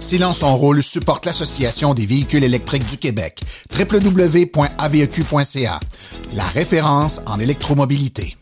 [0.00, 3.42] Silence en rôle supporte l'Association des véhicules électriques du Québec,
[3.78, 5.80] www.aveq.ca,
[6.34, 8.36] la référence en électromobilité.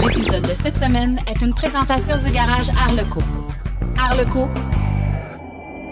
[0.00, 3.20] L'épisode de cette semaine est une présentation du garage Arleco.
[3.98, 4.48] Arleco,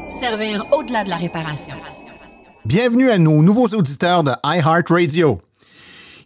[0.09, 1.75] servir au-delà de la réparation.
[2.64, 5.41] Bienvenue à nos nouveaux auditeurs de iHeartRadio.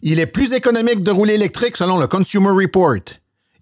[0.03, 3.01] Il est plus économique de rouler électrique selon le Consumer Report.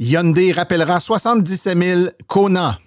[0.00, 2.78] Hyundai rappellera 77 000 Kona.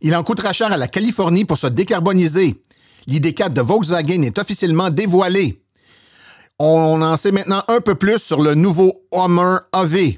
[0.00, 2.60] Il en coûtera cher à la Californie pour se décarboniser.
[3.06, 5.62] L'ID4 de Volkswagen est officiellement dévoilé.
[6.58, 10.16] On en sait maintenant un peu plus sur le nouveau Hummer AV.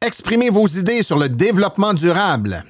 [0.00, 2.64] Exprimez vos idées sur le développement durable.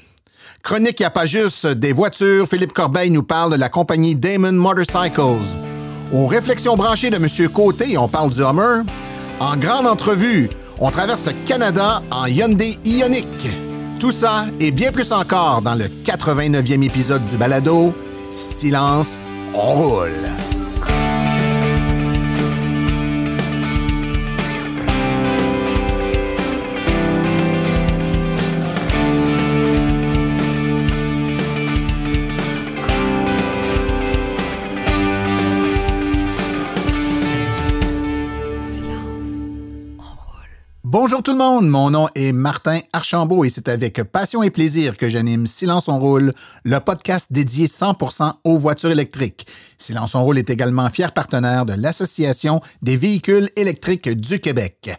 [0.63, 2.49] Chronique, a pas des voitures.
[2.49, 5.41] Philippe Corbeil nous parle de la compagnie Damon Motorcycles.
[6.13, 7.49] Aux réflexions branchées de M.
[7.51, 8.83] Côté, on parle du Hummer.
[9.39, 10.51] En grande entrevue,
[10.81, 13.27] on traverse le Canada en Hyundai Ioniq.
[13.99, 17.93] Tout ça et bien plus encore dans le 89e épisode du balado
[18.35, 19.15] Silence,
[19.55, 20.50] on roule.
[40.93, 44.97] Bonjour tout le monde, mon nom est Martin Archambault et c'est avec passion et plaisir
[44.97, 46.33] que j'anime Silence on roule,
[46.65, 49.47] le podcast dédié 100% aux voitures électriques.
[49.79, 54.99] Silence on roule est également fier partenaire de l'Association des véhicules électriques du Québec.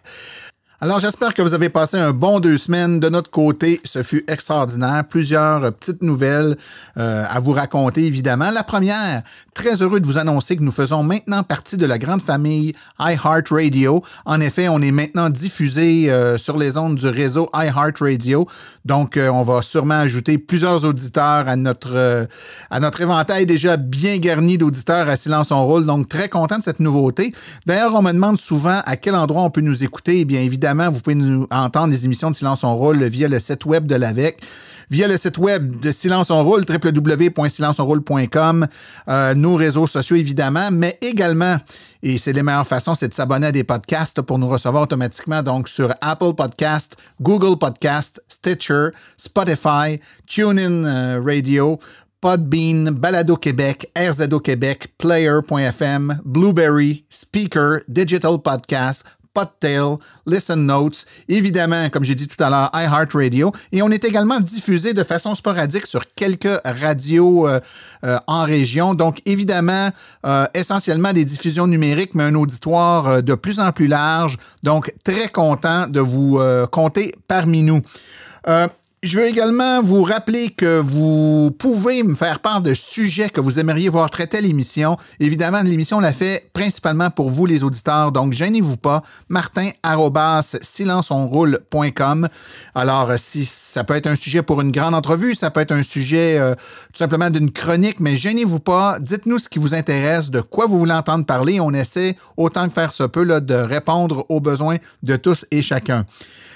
[0.83, 2.99] Alors, j'espère que vous avez passé un bon deux semaines.
[2.99, 5.03] De notre côté, ce fut extraordinaire.
[5.07, 6.57] Plusieurs petites nouvelles
[6.97, 8.49] euh, à vous raconter, évidemment.
[8.49, 9.21] La première,
[9.53, 14.03] très heureux de vous annoncer que nous faisons maintenant partie de la grande famille iHeartRadio.
[14.25, 18.47] En effet, on est maintenant diffusé euh, sur les ondes du réseau iHeartRadio.
[18.83, 22.27] Donc, euh, on va sûrement ajouter plusieurs auditeurs à notre,
[22.71, 25.85] à notre éventail déjà bien garni d'auditeurs à Silence on Roule.
[25.85, 27.35] Donc, très content de cette nouveauté.
[27.67, 30.21] D'ailleurs, on me demande souvent à quel endroit on peut nous écouter.
[30.21, 33.39] Eh bien, évidemment, vous pouvez nous entendre les émissions de Silence on Roule via le
[33.39, 34.41] site web de l'AVEC,
[34.89, 38.67] via le site web de Silence on Roule, www.silenceonroule.com,
[39.07, 41.57] euh, nos réseaux sociaux évidemment, mais également,
[42.03, 45.43] et c'est les meilleures façons, c'est de s'abonner à des podcasts pour nous recevoir automatiquement,
[45.43, 51.79] donc sur Apple Podcast, Google Podcast, Stitcher, Spotify, TuneIn euh, Radio,
[52.21, 62.03] Podbean, Balado Québec, RZO Québec, Player.fm, Blueberry, Speaker, Digital Podcast, Podtail, Listen Notes, évidemment, comme
[62.03, 63.51] j'ai dit tout à l'heure, iHeartRadio.
[63.71, 67.59] Et on est également diffusé de façon sporadique sur quelques radios euh,
[68.03, 68.93] euh, en région.
[68.93, 69.89] Donc, évidemment,
[70.25, 74.37] euh, essentiellement des diffusions numériques, mais un auditoire de plus en plus large.
[74.63, 76.39] Donc, très content de vous
[76.71, 77.81] compter parmi nous.
[79.03, 83.59] Je veux également vous rappeler que vous pouvez me faire part de sujets que vous
[83.59, 84.95] aimeriez voir traiter à l'émission.
[85.19, 89.01] Évidemment, l'émission l'a fait principalement pour vous, les auditeurs, donc gênez-vous pas.
[89.27, 89.71] Martin
[90.61, 92.29] silenceonroule.com.
[92.75, 95.81] Alors, si ça peut être un sujet pour une grande entrevue, ça peut être un
[95.81, 96.53] sujet euh,
[96.93, 98.99] tout simplement d'une chronique, mais gênez-vous pas.
[98.99, 101.59] Dites-nous ce qui vous intéresse, de quoi vous voulez entendre parler.
[101.59, 106.05] On essaie, autant que faire se peut, de répondre aux besoins de tous et chacun.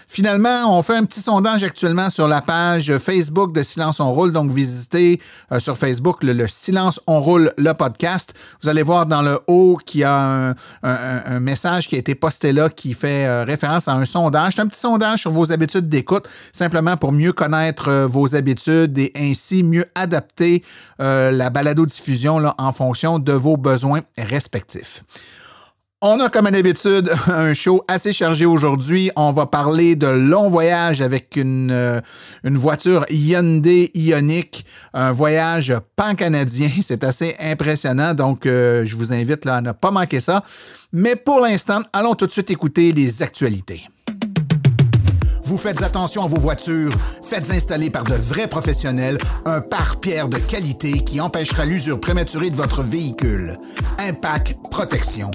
[0.08, 4.32] Finalement, on fait un petit sondage actuellement sur la page Facebook de Silence on roule.
[4.32, 5.20] Donc, visitez
[5.52, 8.34] euh, sur Facebook le, Silence on roule, le podcast.
[8.62, 12.54] Vous allez voir dans le haut qu'il y a un, message qui a été posté
[12.54, 14.54] là qui fait euh, référence à un sondage.
[14.56, 18.98] C'est un petit sondage sur vos habitudes d'écoute, simplement pour mieux connaître euh, vos habitudes
[18.98, 20.64] et ainsi mieux adapter
[21.00, 25.04] la balado-diffusion en fonction de vos besoins respectifs.
[26.02, 29.12] On a comme d'habitude un show assez chargé aujourd'hui.
[29.16, 32.02] On va parler de long voyage avec une, euh,
[32.44, 36.70] voiture Hyundai Ioniq, un voyage pan-canadien.
[36.82, 40.44] C'est assez impressionnant, donc euh, je vous invite à ne pas manquer ça.
[40.92, 43.88] Mais pour l'instant, allons tout de suite écouter les actualités.
[45.46, 46.92] Vous faites attention à vos voitures,
[47.24, 52.58] faites installer par de vrais professionnels un pare-pierre de qualité qui empêchera l'usure prématurée de
[52.58, 53.56] votre véhicule.
[54.00, 55.32] Impact Protection.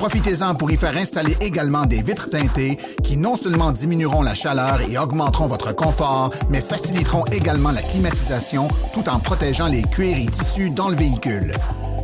[0.00, 4.80] Profitez-en pour y faire installer également des vitres teintées qui non seulement diminueront la chaleur
[4.80, 10.24] et augmenteront votre confort, mais faciliteront également la climatisation tout en protégeant les cuirs et
[10.24, 11.52] tissus dans le véhicule.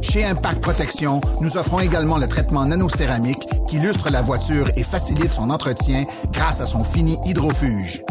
[0.02, 5.32] Chez Impact Protection, nous offrons également le traitement nanocéramique qui lustre la voiture et facilite
[5.32, 8.02] son entretien grâce à son fini hydrofuge.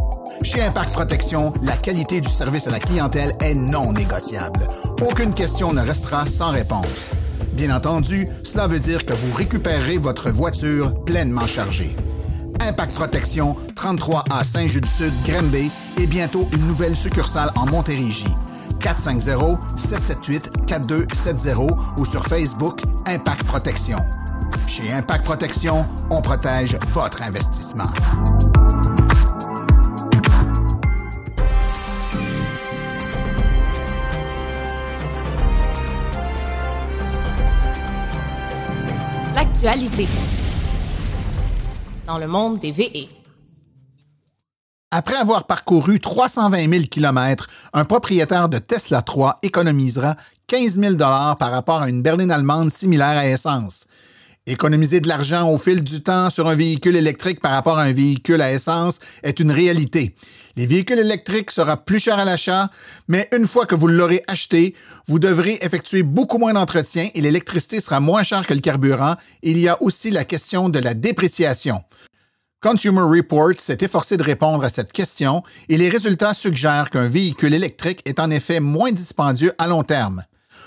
[0.41, 4.65] Chez Impact Protection, la qualité du service à la clientèle est non négociable.
[5.07, 7.11] Aucune question ne restera sans réponse.
[7.55, 11.95] Bien entendu, cela veut dire que vous récupérerez votre voiture pleinement chargée.
[12.59, 18.27] Impact Protection, 33 à Saint-Just-du-Sud, Granby et bientôt une nouvelle succursale en Montérégie.
[18.79, 23.99] 450-778-4270 ou sur Facebook Impact Protection.
[24.67, 27.87] Chez Impact Protection, on protège votre investissement.
[39.35, 40.07] L'actualité
[42.07, 43.09] dans le monde des VE.
[44.91, 50.15] Après avoir parcouru 320 000 km, un propriétaire de Tesla 3 économisera
[50.47, 53.87] 15 000 par rapport à une berline allemande similaire à essence.
[54.47, 57.91] Économiser de l'argent au fil du temps sur un véhicule électrique par rapport à un
[57.91, 60.15] véhicule à essence est une réalité.
[60.57, 62.69] Les véhicules électriques seront plus chers à l'achat,
[63.09, 64.73] mais une fois que vous l'aurez acheté,
[65.07, 69.15] vous devrez effectuer beaucoup moins d'entretien et l'électricité sera moins chère que le carburant.
[69.43, 71.83] Il y a aussi la question de la dépréciation.
[72.61, 77.53] Consumer Reports s'est efforcé de répondre à cette question et les résultats suggèrent qu'un véhicule
[77.53, 80.23] électrique est en effet moins dispendieux à long terme.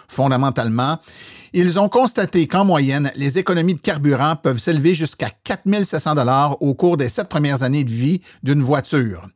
[0.06, 0.98] Fondamentalement,
[1.52, 6.74] ils ont constaté qu'en moyenne, les économies de carburant peuvent s'élever jusqu'à 4 700 au
[6.74, 9.26] cours des sept premières années de vie d'une voiture.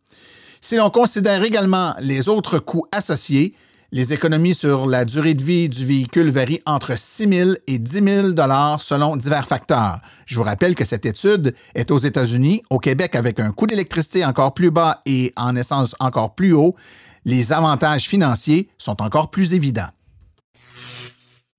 [0.64, 3.56] Si l'on considère également les autres coûts associés,
[3.90, 8.32] les économies sur la durée de vie du véhicule varient entre 6 000 et 10
[8.34, 9.98] 000 selon divers facteurs.
[10.24, 14.24] Je vous rappelle que cette étude est aux États-Unis, au Québec avec un coût d'électricité
[14.24, 16.76] encore plus bas et en essence encore plus haut.
[17.24, 19.90] Les avantages financiers sont encore plus évidents.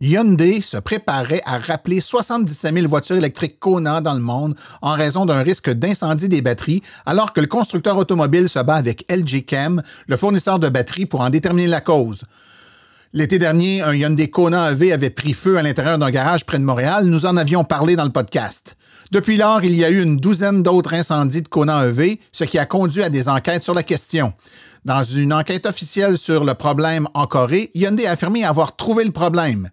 [0.04, 5.26] Hyundai se préparait à rappeler 77 000 voitures électriques Kona dans le monde en raison
[5.26, 9.82] d'un risque d'incendie des batteries, alors que le constructeur automobile se bat avec LG Chem,
[10.08, 12.26] le fournisseur de batteries, pour en déterminer la cause.
[13.14, 16.66] L'été dernier, un Hyundai Kona EV avait pris feu à l'intérieur d'un garage près de
[16.66, 17.06] Montréal.
[17.06, 18.76] Nous en avions parlé dans le podcast.
[19.12, 22.60] Depuis lors, il y a eu une douzaine d'autres incendies de Kona EV, ce qui
[22.60, 24.34] a conduit à des enquêtes sur la question.
[24.84, 29.12] Dans une enquête officielle sur le problème en Corée, Hyundai a affirmé avoir trouvé le
[29.12, 29.70] problème.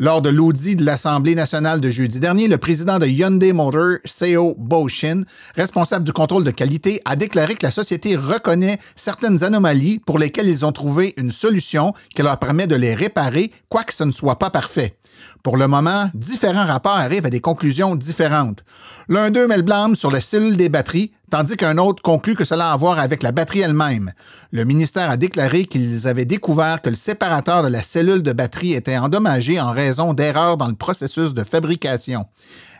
[0.00, 4.56] Lors de l'audit de l'Assemblée nationale de jeudi dernier, le président de Hyundai Motor, Seo
[4.58, 5.22] Bo-shin,
[5.54, 10.48] responsable du contrôle de qualité, a déclaré que la société reconnaît certaines anomalies pour lesquelles
[10.48, 14.40] ils ont trouvé une solution qui leur permet de les réparer, quoique ce ne soit
[14.40, 14.96] pas parfait.
[15.44, 18.64] Pour le moment, différents rapports arrivent à des conclusions différentes.
[19.08, 22.44] L'un d'eux met le blâme sur la cellule des batteries, tandis qu'un autre conclut que
[22.44, 24.12] cela a à voir avec la batterie elle-même.
[24.52, 28.74] Le ministère a déclaré qu'ils avaient découvert que le séparateur de la cellule de batterie
[28.74, 32.26] était endommagé en raison d'erreurs dans le processus de fabrication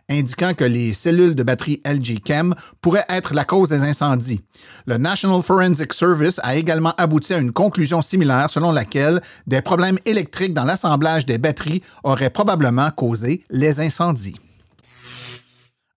[0.09, 4.43] indiquant que les cellules de batterie LG Chem pourraient être la cause des incendies.
[4.87, 9.99] Le National Forensic Service a également abouti à une conclusion similaire selon laquelle des problèmes
[10.05, 14.37] électriques dans l'assemblage des batteries auraient probablement causé les incendies.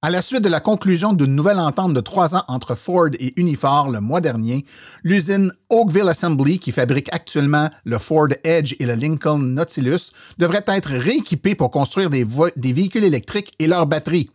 [0.03, 3.33] À la suite de la conclusion d'une nouvelle entente de trois ans entre Ford et
[3.35, 4.63] Unifor le mois dernier,
[5.03, 10.91] l'usine Oakville Assembly, qui fabrique actuellement le Ford Edge et le Lincoln Nautilus, devrait être
[10.91, 14.29] rééquipée pour construire des, véhicules électriques et leurs batteries.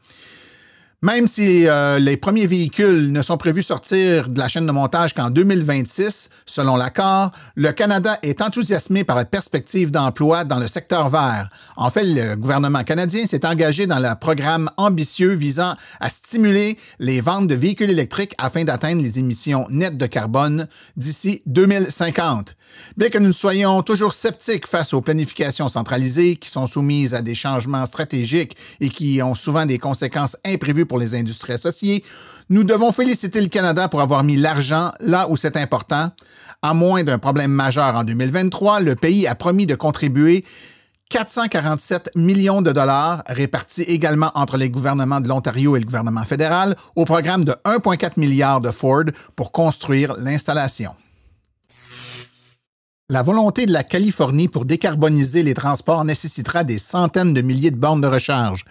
[1.04, 5.14] Même si euh, les premiers véhicules ne sont prévus sortir de la chaîne de montage
[5.14, 11.08] qu'en 2026, selon l'accord, le Canada est enthousiasmé par la perspective d'emploi dans le secteur
[11.08, 11.50] vert.
[11.76, 17.20] En fait, le gouvernement canadien s'est engagé dans le programme ambitieux visant à stimuler les
[17.20, 22.54] ventes de véhicules électriques afin d'atteindre les émissions nettes de carbone d'ici 2050.
[22.96, 27.34] Bien que nous soyons toujours sceptiques face aux planifications centralisées qui sont soumises à des
[27.34, 32.04] changements stratégiques et qui ont souvent des conséquences imprévues pour les industries associées,
[32.48, 36.10] nous devons féliciter le Canada pour avoir mis l'argent là où c'est important.
[36.60, 40.44] À moins d'un problème majeur en 2023, le pays a promis de contribuer
[41.12, 46.74] 447 millions de dollars répartis également entre les gouvernements de l'Ontario et le gouvernement fédéral
[46.96, 49.04] au programme de 1,4 milliard de Ford
[49.36, 50.94] pour construire l'installation.
[53.12, 57.76] La volonté de la Californie pour décarboniser les transports nécessitera des centaines de milliers de
[57.76, 58.64] bornes de recharge.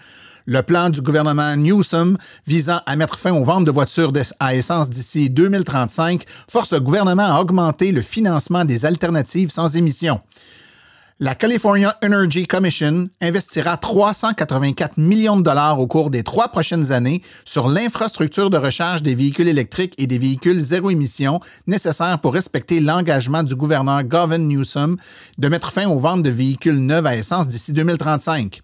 [0.47, 2.17] Le plan du gouvernement Newsom
[2.47, 7.35] visant à mettre fin aux ventes de voitures à essence d'ici 2035 force le gouvernement
[7.35, 10.19] à augmenter le financement des alternatives sans émissions.
[11.23, 17.21] La California Energy Commission investira 384 millions de dollars au cours des trois prochaines années
[17.45, 22.79] sur l'infrastructure de recharge des véhicules électriques et des véhicules zéro émission nécessaires pour respecter
[22.79, 24.97] l'engagement du gouverneur Gavin Newsom
[25.37, 28.59] de mettre fin aux ventes de véhicules neufs à essence d'ici 2035.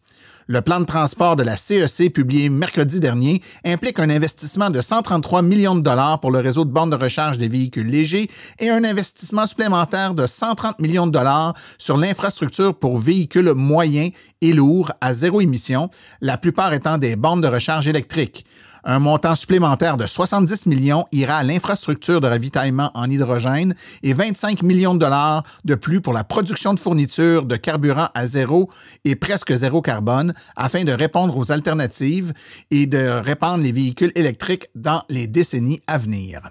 [0.50, 5.42] Le plan de transport de la CEC, publié mercredi dernier, implique un investissement de 133
[5.42, 8.86] millions de dollars pour le réseau de bornes de recharge des véhicules légers et un
[8.86, 15.12] investissement supplémentaire de 130 millions de dollars sur l'infrastructure pour véhicules moyens et lourds à
[15.12, 15.90] zéro émission,
[16.22, 18.46] la plupart étant des bornes de recharge électriques.
[18.90, 24.64] Un montant supplémentaire de 70 millions ira à l'infrastructure de ravitaillement en hydrogène et 25
[24.64, 28.70] millions de dollars de plus pour la production de fournitures de carburant à zéro
[29.04, 32.32] et presque zéro carbone afin de répondre aux alternatives
[32.72, 36.50] et de répandre les véhicules électriques dans les décennies à venir.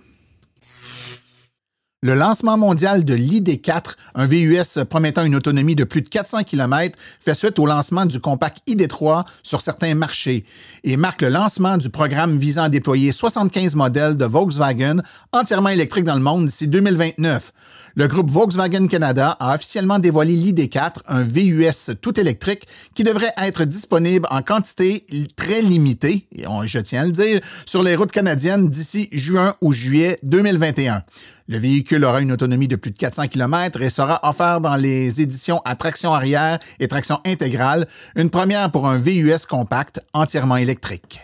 [2.02, 6.98] Le lancement mondial de l'ID4, un VUS promettant une autonomie de plus de 400 km,
[6.98, 10.44] fait suite au lancement du compact ID3 sur certains marchés
[10.84, 14.96] et marque le lancement du programme visant à déployer 75 modèles de Volkswagen
[15.32, 17.52] entièrement électriques dans le monde d'ici 2029.
[17.98, 23.64] Le groupe Volkswagen Canada a officiellement dévoilé l'ID4, un VUS tout électrique qui devrait être
[23.64, 28.68] disponible en quantité très limitée, et je tiens à le dire, sur les routes canadiennes
[28.68, 31.04] d'ici juin ou juillet 2021.
[31.48, 35.22] Le véhicule aura une autonomie de plus de 400 km et sera offert dans les
[35.22, 41.22] éditions à traction arrière et traction intégrale, une première pour un VUS compact entièrement électrique.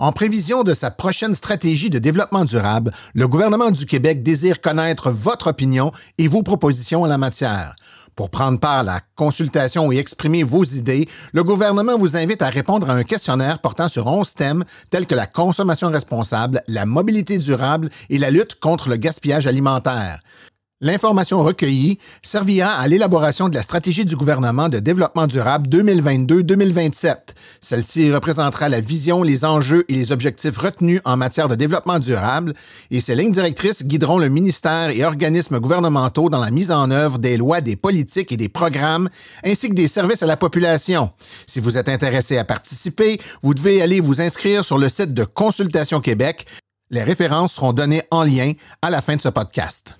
[0.00, 5.10] En prévision de sa prochaine stratégie de développement durable, le gouvernement du Québec désire connaître
[5.10, 7.74] votre opinion et vos propositions en la matière.
[8.14, 12.48] Pour prendre part à la consultation et exprimer vos idées, le gouvernement vous invite à
[12.48, 17.36] répondre à un questionnaire portant sur 11 thèmes tels que la consommation responsable, la mobilité
[17.38, 20.20] durable et la lutte contre le gaspillage alimentaire.
[20.80, 27.16] L'information recueillie servira à l'élaboration de la stratégie du gouvernement de développement durable 2022-2027.
[27.60, 32.54] Celle-ci représentera la vision, les enjeux et les objectifs retenus en matière de développement durable
[32.92, 37.18] et ces lignes directrices guideront le ministère et organismes gouvernementaux dans la mise en œuvre
[37.18, 39.08] des lois, des politiques et des programmes
[39.44, 41.10] ainsi que des services à la population.
[41.48, 45.24] Si vous êtes intéressé à participer, vous devez aller vous inscrire sur le site de
[45.24, 46.46] Consultation Québec.
[46.90, 49.98] Les références seront données en lien à la fin de ce podcast.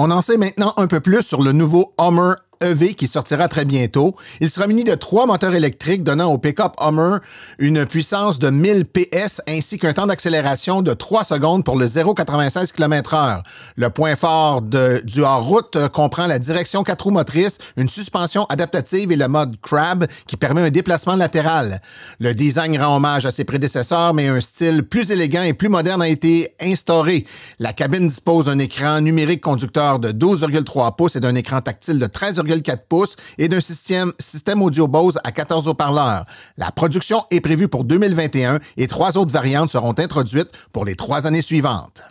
[0.00, 3.64] On en sait maintenant un peu plus sur le nouveau Hummer EV qui sortira très
[3.64, 4.16] bientôt.
[4.40, 7.18] Il sera muni de trois moteurs électriques donnant au pick-up Hummer
[7.58, 12.72] une puissance de 1000 PS ainsi qu'un temps d'accélération de 3 secondes pour le 0,96
[12.72, 13.42] km/h.
[13.76, 19.16] Le point fort du hors-route comprend la direction 4 roues motrices, une suspension adaptative et
[19.16, 21.80] le mode Crab qui permet un déplacement latéral.
[22.20, 26.02] Le design rend hommage à ses prédécesseurs, mais un style plus élégant et plus moderne
[26.02, 27.26] a été instauré.
[27.58, 32.06] La cabine dispose d'un écran numérique conducteur de 12,3 pouces et d'un écran tactile de
[32.06, 36.26] 13 4 pouces et d'un système, système audio Bose à 14 haut-parleurs.
[36.56, 41.26] La production est prévue pour 2021 et trois autres variantes seront introduites pour les trois
[41.26, 42.02] années suivantes.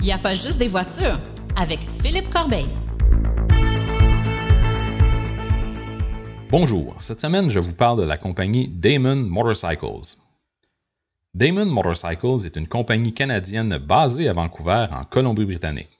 [0.00, 1.18] Il n'y a pas juste des voitures
[1.56, 2.66] avec Philippe Corbeil.
[6.50, 10.18] Bonjour, cette semaine je vous parle de la compagnie Damon Motorcycles.
[11.34, 15.98] Damon Motorcycles est une compagnie canadienne basée à Vancouver, en Colombie-Britannique.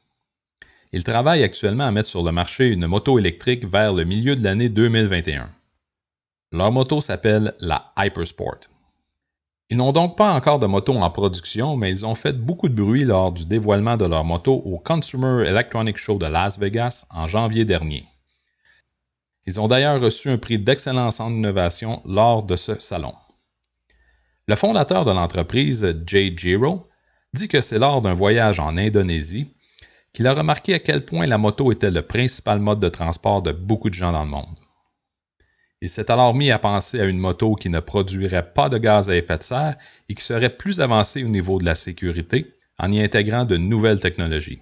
[0.93, 4.45] Ils travaillent actuellement à mettre sur le marché une moto électrique vers le milieu de
[4.45, 5.51] l'année 2021.
[6.53, 8.61] Leur moto s'appelle la Hypersport.
[9.71, 12.81] Ils n'ont donc pas encore de moto en production, mais ils ont fait beaucoup de
[12.81, 17.27] bruit lors du dévoilement de leur moto au Consumer Electronic Show de Las Vegas en
[17.27, 18.07] janvier dernier.
[19.47, 23.15] Ils ont d'ailleurs reçu un prix d'excellence en innovation lors de ce salon.
[24.47, 26.87] Le fondateur de l'entreprise, Jay Giro,
[27.33, 29.55] dit que c'est lors d'un voyage en Indonésie
[30.13, 33.53] qu'il a remarqué à quel point la moto était le principal mode de transport de
[33.53, 34.59] beaucoup de gens dans le monde.
[35.81, 39.11] Il s'est alors mis à penser à une moto qui ne produirait pas de gaz
[39.11, 39.77] à effet de serre
[40.09, 44.01] et qui serait plus avancée au niveau de la sécurité en y intégrant de nouvelles
[44.01, 44.61] technologies.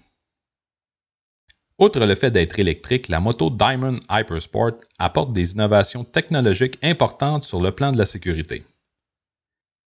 [1.78, 7.60] Outre le fait d'être électrique, la moto Diamond Hypersport apporte des innovations technologiques importantes sur
[7.60, 8.64] le plan de la sécurité.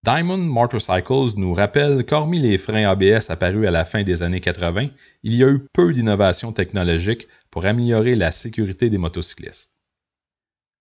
[0.06, 4.90] Diamond Motorcycles nous rappelle qu'hormis les freins ABS apparus à la fin des années 80,
[5.24, 9.74] il y a eu peu d'innovations technologiques pour améliorer la sécurité des motocyclistes.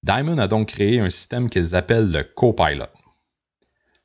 [0.03, 2.85] Diamond a donc créé un système qu'ils appellent le Copilot.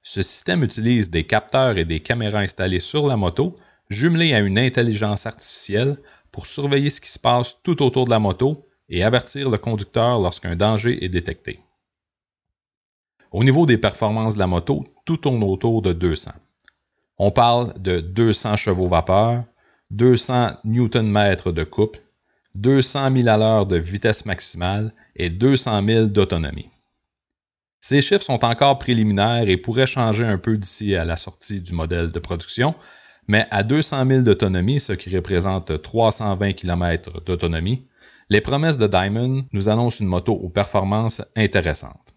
[0.04, 3.58] Ce système utilise des capteurs et des caméras installées sur la moto,
[3.90, 5.98] jumelés à une intelligence artificielle
[6.32, 10.18] pour surveiller ce qui se passe tout autour de la moto et avertir le conducteur
[10.22, 11.60] lorsqu'un danger est détecté.
[13.32, 16.32] Au niveau des performances de la moto, tout tourne autour de 200.
[17.18, 19.44] On parle de 200 chevaux vapeur,
[19.92, 21.98] 200 Nm de coupe,
[22.56, 26.70] 200 000 à l'heure de vitesse maximale et 200 000 d'autonomie.
[27.82, 31.74] Ces chiffres sont encore préliminaires et pourraient changer un peu d'ici à la sortie du
[31.74, 32.74] modèle de production,
[33.28, 37.86] mais à 200 000 d'autonomie, ce qui représente 320 km d'autonomie,
[38.30, 42.16] les promesses de Diamond nous annoncent une moto aux performances intéressantes.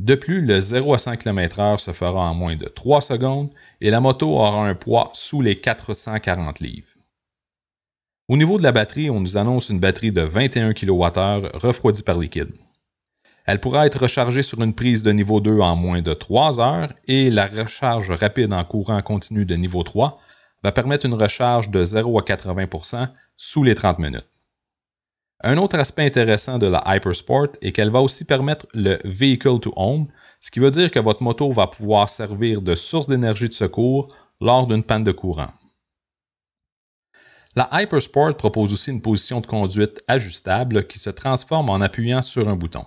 [0.00, 3.50] De plus, le 0 à 100 km/h se fera en moins de 3 secondes
[3.80, 6.94] et la moto aura un poids sous les 440 livres.
[8.28, 12.18] Au niveau de la batterie, on nous annonce une batterie de 21 kWh refroidie par
[12.18, 12.52] liquide.
[13.44, 16.92] Elle pourra être rechargée sur une prise de niveau 2 en moins de 3 heures
[17.08, 20.20] et la recharge rapide en courant continu de niveau 3
[20.62, 24.26] va permettre une recharge de 0 à 80% sous les 30 minutes.
[25.40, 29.72] Un autre aspect intéressant de la Hypersport est qu'elle va aussi permettre le Vehicle to
[29.76, 30.08] Home,
[30.40, 34.12] ce qui veut dire que votre moto va pouvoir servir de source d'énergie de secours
[34.40, 35.52] lors d'une panne de courant.
[37.54, 42.48] La Hypersport propose aussi une position de conduite ajustable qui se transforme en appuyant sur
[42.48, 42.84] un bouton.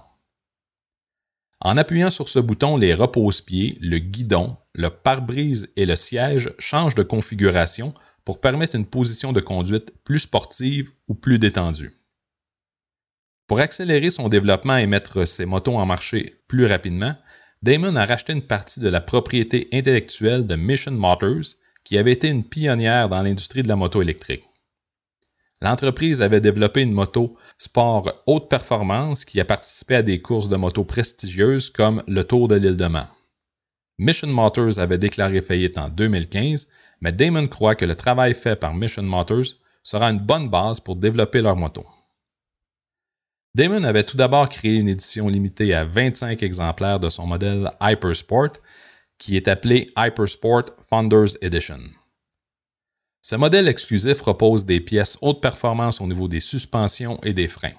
[1.62, 6.96] En appuyant sur ce bouton, les repose-pieds, le guidon, le pare-brise et le siège changent
[6.96, 7.93] de configuration
[8.25, 11.91] pour permettre une position de conduite plus sportive ou plus détendue.
[13.51, 17.17] Pour accélérer son développement et mettre ses motos en marché plus rapidement,
[17.62, 22.29] Damon a racheté une partie de la propriété intellectuelle de Mission Motors, qui avait été
[22.29, 24.46] une pionnière dans l'industrie de la moto électrique.
[25.62, 30.55] L'entreprise avait développé une moto sport haute performance qui a participé à des courses de
[30.55, 33.10] moto prestigieuses comme le Tour de l'île de Man.
[34.00, 36.70] Mission Motors avait déclaré faillite en 2015,
[37.01, 40.96] mais Damon croit que le travail fait par Mission Motors sera une bonne base pour
[40.96, 41.86] développer leur moto.
[43.53, 48.53] Damon avait tout d'abord créé une édition limitée à 25 exemplaires de son modèle Hypersport,
[49.17, 51.79] qui est appelé Hypersport Founders Edition.
[53.22, 57.75] Ce modèle exclusif repose des pièces haute performance au niveau des suspensions et des freins.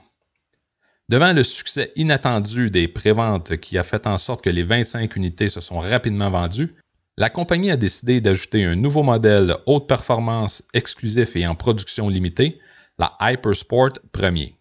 [1.08, 5.48] Devant le succès inattendu des préventes qui a fait en sorte que les 25 unités
[5.48, 6.74] se sont rapidement vendues,
[7.16, 12.60] la compagnie a décidé d'ajouter un nouveau modèle haute performance exclusif et en production limitée,
[12.98, 14.54] la Hypersport Premier.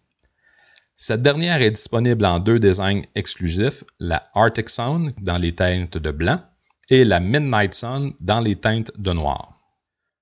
[1.04, 6.12] Cette dernière est disponible en deux designs exclusifs, la Arctic Sound dans les teintes de
[6.12, 6.38] blanc
[6.90, 9.58] et la Midnight Sun dans les teintes de noir.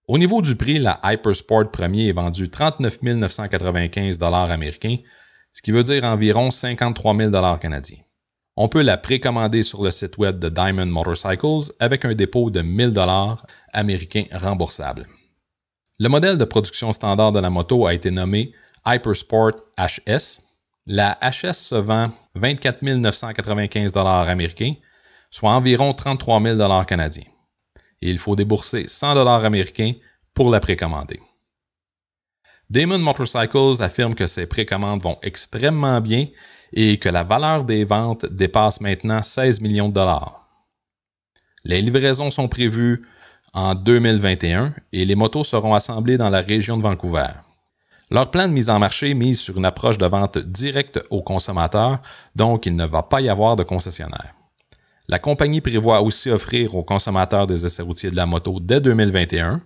[0.08, 4.96] Au niveau du prix, la Hypersport premier est vendue 39 995 américains,
[5.52, 7.99] ce qui veut dire environ 53 000 canadiens.
[8.56, 12.62] On peut la précommander sur le site web de Diamond Motorcycles avec un dépôt de
[12.62, 15.06] 1000 dollars américains remboursable.
[15.99, 18.52] Le modèle de production standard de la moto a été nommé
[18.86, 20.40] Hypersport HS.
[20.86, 24.75] La HS se vend 24 995 américains,
[25.30, 27.25] soit environ 33 000 canadiens
[28.02, 29.93] et il faut débourser 100 dollars américains
[30.34, 31.21] pour la précommander.
[32.71, 36.26] Damon Motorcycles affirme que ses précommandes vont extrêmement bien
[36.73, 40.49] et que la valeur des ventes dépasse maintenant 16 millions de dollars.
[41.64, 43.06] Les livraisons sont prévues
[43.52, 47.32] en 2021 et les motos seront assemblées dans la région de Vancouver.
[48.12, 52.00] Leur plan de mise en marché mise sur une approche de vente directe aux consommateurs,
[52.34, 54.34] donc il ne va pas y avoir de concessionnaire.
[55.06, 59.62] La compagnie prévoit aussi offrir aux consommateurs des essais routiers de la moto dès 2021.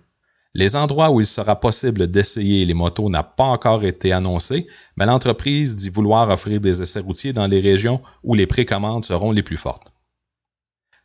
[0.53, 5.05] Les endroits où il sera possible d'essayer les motos n'a pas encore été annoncé, mais
[5.05, 9.43] l'entreprise dit vouloir offrir des essais routiers dans les régions où les précommandes seront les
[9.43, 9.91] plus fortes.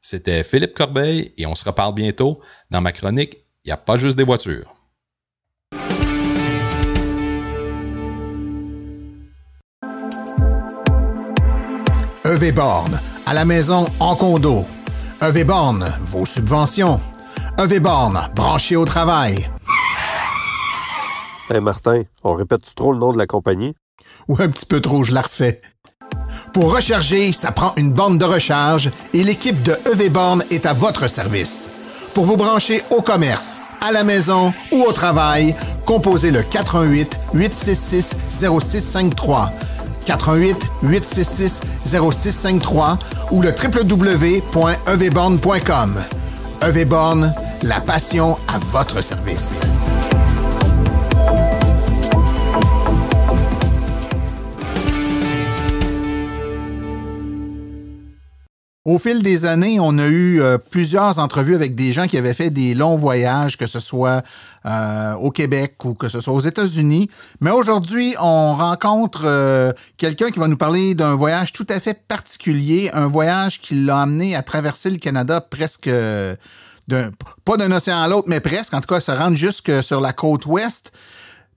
[0.03, 3.97] C'était Philippe Corbeil et on se reparle bientôt dans ma chronique Il n'y a pas
[3.97, 4.75] juste des voitures.
[12.41, 14.65] EV Born à la maison, en condo.
[15.21, 16.99] EV Born, vos subventions.
[17.59, 19.47] EV Born, branché au travail.
[21.51, 23.75] Hey Martin, on répète trop le nom de la compagnie?
[24.27, 25.61] Ou un petit peu trop, je la refais.
[26.55, 30.73] Pour recharger, ça prend une borne de recharge et l'équipe de EV Born est à
[30.73, 31.69] votre service.
[32.15, 38.17] Pour vous brancher au commerce, à la maison ou au travail, composez le 418 866
[38.31, 39.51] 0653
[40.11, 42.99] 88 866 0653
[43.31, 46.01] ou le www.evborn.com.
[46.63, 49.61] EVBorn, la passion à votre service.
[58.87, 62.33] Au fil des années, on a eu euh, plusieurs entrevues avec des gens qui avaient
[62.33, 64.23] fait des longs voyages, que ce soit
[64.65, 67.11] euh, au Québec ou que ce soit aux États-Unis.
[67.43, 71.93] Mais aujourd'hui, on rencontre euh, quelqu'un qui va nous parler d'un voyage tout à fait
[72.09, 75.91] particulier, un voyage qui l'a amené à traverser le Canada presque
[77.45, 78.75] pas d'un océan à l'autre, mais presque.
[78.75, 80.91] En tout cas, se rendre jusque sur la côte ouest.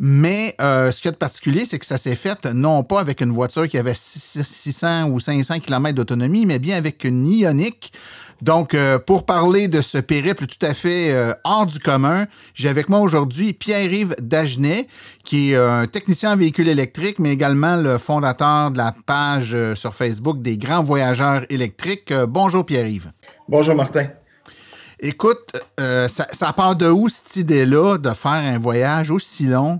[0.05, 2.99] Mais euh, ce qu'il y a de particulier, c'est que ça s'est fait non pas
[2.99, 7.93] avec une voiture qui avait 600 ou 500 km d'autonomie, mais bien avec une Ioniq.
[8.41, 12.67] Donc, euh, pour parler de ce périple tout à fait euh, hors du commun, j'ai
[12.67, 14.89] avec moi aujourd'hui Pierre-Yves Dagenet,
[15.23, 19.93] qui est un technicien en véhicule électrique, mais également le fondateur de la page sur
[19.93, 22.13] Facebook des grands voyageurs électriques.
[22.27, 23.09] bonjour Pierre-Yves.
[23.47, 24.07] Bonjour Martin.
[24.99, 29.79] Écoute, ça, ça, part de où cette idée-là de faire un voyage aussi long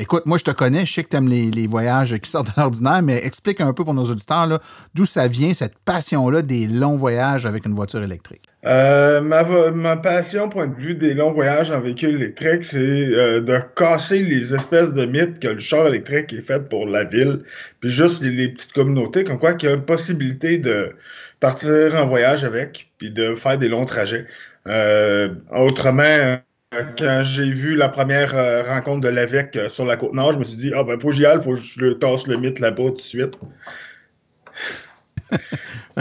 [0.00, 2.60] Écoute, moi, je te connais, je sais que tu aimes les, voyages qui sortent de
[2.60, 4.60] l'ordinaire, mais explique un peu pour nos auditeurs
[4.94, 8.42] d'où ça vient, cette passion-là des longs voyages avec une voiture électrique.
[8.64, 13.58] Euh, ma, passion, point de vue des longs voyages en véhicule électrique, c'est euh, de
[13.74, 17.42] casser les espèces de mythes que le char électrique est fait pour la ville,
[17.80, 20.94] puis juste les, petites communautés, comme quoi qu'il y a une possibilité de
[21.40, 24.26] partir en voyage avec, puis de faire des longs trajets.
[24.68, 26.38] Euh, autrement,
[26.70, 30.44] quand j'ai vu la première euh, rencontre de l'AVEC euh, sur la Côte-Nord, je me
[30.44, 32.60] suis dit, ah ben, faut que j'y aille, faut que je le tasse le mythe
[32.60, 33.38] là-bas tout de suite.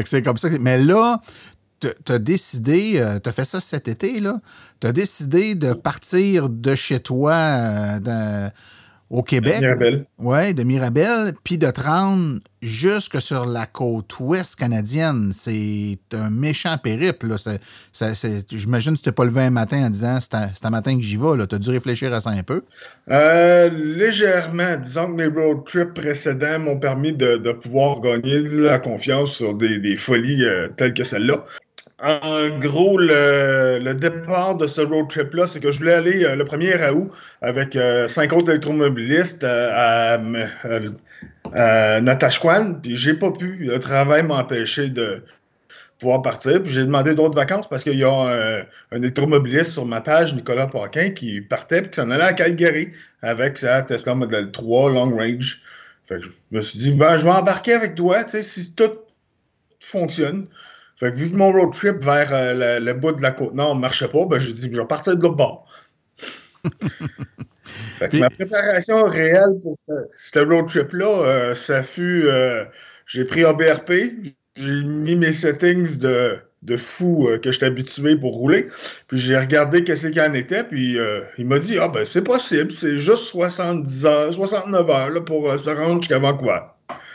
[0.06, 0.50] c'est comme ça.
[0.60, 1.22] Mais là,
[1.80, 4.42] tu as décidé, euh, tu as fait ça cet été, là,
[4.82, 8.00] tu as décidé de partir de chez toi,
[9.10, 9.62] au Québec.
[9.62, 10.06] Mirabel.
[10.18, 15.32] Oui, de Mirabel, puis de te rendre jusque sur la côte ouest canadienne.
[15.34, 17.36] C'est un méchant périple.
[18.50, 21.18] J'imagine que tu t'es pas levé un matin en disant c'est un matin que j'y
[21.18, 21.48] vais.
[21.48, 22.64] Tu as dû réfléchir à ça un peu.
[23.10, 24.78] Euh, légèrement.
[24.78, 29.96] Disons que mes road trips précédents m'ont permis de, pouvoir gagner la confiance sur des,
[29.96, 31.44] folies euh, telles que celle-là.
[32.00, 36.44] En gros, le, départ de ce road trip-là, c'est que je voulais aller euh, le
[36.44, 40.20] 1er août avec euh, cinq autres électromobilistes euh, à,
[41.54, 43.56] à, Natashquan, puis j'ai pas pu.
[43.62, 45.24] Le travail m'a empêché de
[45.98, 46.62] pouvoir partir.
[46.62, 50.68] Puis j'ai demandé d'autres vacances parce qu'il y a un, électromobiliste sur ma page, Nicolas
[50.68, 52.92] Paquin, qui partait puis qui s'en allait à Calgary
[53.24, 55.62] avec sa Tesla Model 3 Long Range.
[56.06, 58.92] Fait que je me suis dit, ben, je vais embarquer avec toi, si tout
[59.80, 60.46] fonctionne.
[60.98, 63.76] Fait que vu que mon road trip vers euh, le, bout de la côte nord
[63.76, 65.68] ne marchait pas, ben j'ai dit je vais partir de l'autre bord.
[68.00, 72.66] fait que ma préparation réelle pour ce, road trip-là, euh, ça fut euh,
[73.06, 73.92] j'ai pris ABRP,
[74.56, 78.68] j'ai mis mes settings de, de fou que j'étais habitué pour rouler.
[79.08, 80.98] Puis j'ai regardé qu'est-ce qu'il en était, puis
[81.38, 85.60] il m'a dit Ah ben c'est possible, c'est juste 70 heures, 69 heures là, pour
[85.60, 86.62] se rendre jusqu'à Vancouver.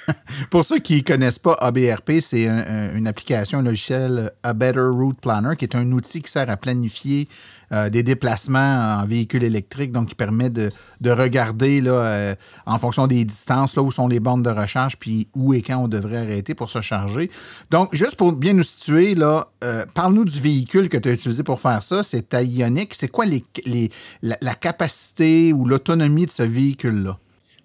[0.50, 5.20] Pour ceux qui ne connaissent pas ABRP, c'est une application, un logiciel A Better Route
[5.20, 7.28] Planner, qui est un outil qui sert à planifier
[7.72, 10.68] euh, des déplacements en véhicule électrique, donc qui permet de,
[11.04, 12.34] regarder là, euh,
[12.66, 15.78] en fonction des distances, là où sont les bornes de recharge, puis où et quand
[15.78, 17.30] on devrait arrêter pour se charger.
[17.70, 21.60] Donc, juste pour bien nous situer, euh, parle-nous du véhicule que tu as utilisé pour
[21.60, 22.02] faire ça.
[22.02, 22.92] C'est ta Ioniq.
[22.92, 27.16] C'est quoi les, la capacité ou l'autonomie de ce véhicule-là?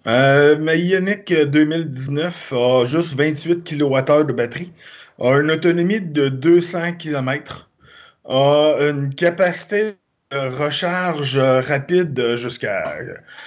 [0.06, 4.72] Euh, ma Ioniq 2019 a juste 28 kWh de batterie,
[5.20, 7.68] a une autonomie de 200 km,
[8.28, 9.94] a une capacité
[10.30, 12.98] de recharge rapide jusqu'à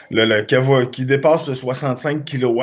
[0.10, 2.62] le, qui dépasse le 65 kW.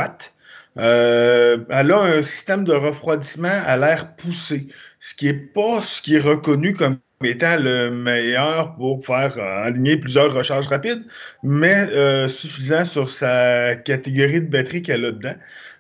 [0.79, 4.69] Euh, elle a un système de refroidissement à l'air poussé,
[5.01, 9.67] ce qui n'est pas ce qui est reconnu comme étant le meilleur pour faire euh,
[9.67, 11.05] aligner plusieurs recharges rapides,
[11.43, 15.35] mais euh, suffisant sur sa catégorie de batterie qu'elle a dedans.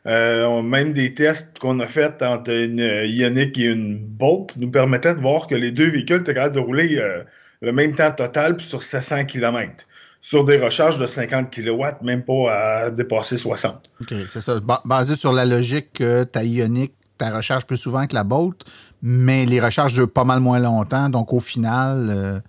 [0.06, 5.14] Euh, même des tests qu'on a fait entre une Ioniq et une Bolt nous permettaient
[5.14, 7.02] de voir que les deux véhicules étaient capables de rouler
[7.60, 9.84] le même temps total sur 700 km
[10.20, 13.88] sur des recharges de 50 kW, même pas à dépasser 60.
[14.00, 14.60] OK, c'est ça.
[14.84, 18.64] basé sur la logique que ta Ioniq, ta recharge plus souvent que la Bolt,
[19.02, 21.08] mais les recharges durent pas mal moins longtemps.
[21.08, 22.40] Donc, au final, euh,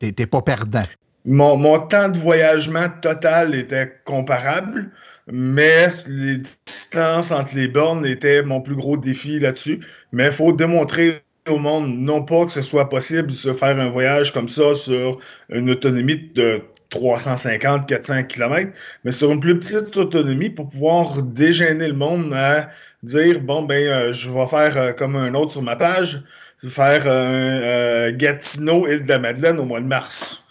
[0.00, 0.84] tu n'es pas perdant.
[1.24, 4.90] Mon, temps de voyagement total était comparable,
[5.30, 9.80] mais les distances entre les bornes étaient mon plus gros défi là-dessus.
[10.12, 13.78] Mais il faut démontrer au monde, non pas que ce soit possible de se faire
[13.78, 15.18] un voyage comme ça sur
[15.50, 18.72] une autonomie de 350-400 km,
[19.04, 22.68] mais sur une plus petite autonomie pour pouvoir dégêner le monde à
[23.02, 26.22] dire bon ben euh, je vais faire euh, comme un autre sur ma page,
[26.62, 30.44] je vais faire un euh, Gatineau île de la Madeleine au mois de mars.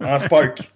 [0.00, 0.72] en Spark.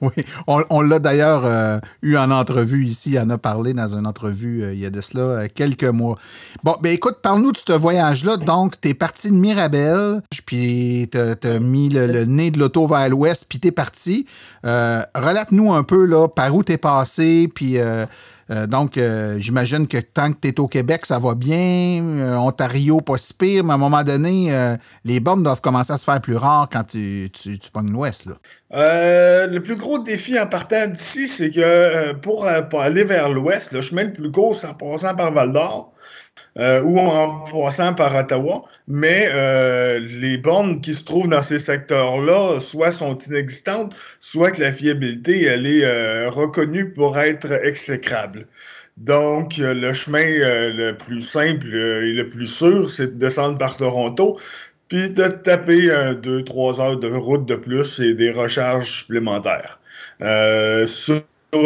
[0.00, 0.12] oui,
[0.46, 4.78] on, l'a d'ailleurs eu en entrevue ici, il en a parlé dans une entrevue il
[4.78, 6.16] y a de cela quelques mois.
[6.62, 8.36] Bon, ben écoute, parle-nous de ce voyage-là.
[8.36, 13.08] Donc, tu es parti de Mirabel, puis tu as, mis le, nez de l'auto vers
[13.08, 14.26] l'ouest, puis tu es parti.
[14.62, 17.80] Relate-nous un peu là, par où tu es passé, puis
[18.50, 22.02] euh, donc, euh, j'imagine que tant que tu es au Québec, ça va bien.
[22.02, 25.96] Euh, Ontario, pas si pire, mais à un moment donné, les bornes doivent commencer à
[25.96, 28.28] se faire plus rares quand tu, tu, pognes l'Ouest.
[28.70, 33.80] le plus gros défi en partant d'ici, c'est que pour, pour, aller vers l'Ouest, le
[33.80, 35.92] chemin le plus court, c'est en passant par Val d'Or.
[36.58, 41.58] Euh, ou en passant par Ottawa, mais euh, les bornes qui se trouvent dans ces
[41.58, 48.46] secteurs-là, soit sont inexistantes, soit que la fiabilité, elle est euh, reconnue pour être exécrable.
[48.96, 54.38] Donc, le chemin le plus simple et le plus sûr, c'est de descendre par Toronto.
[54.88, 55.88] puis de taper
[56.22, 59.78] 2-3 heures de route de plus et des recharges supplémentaires.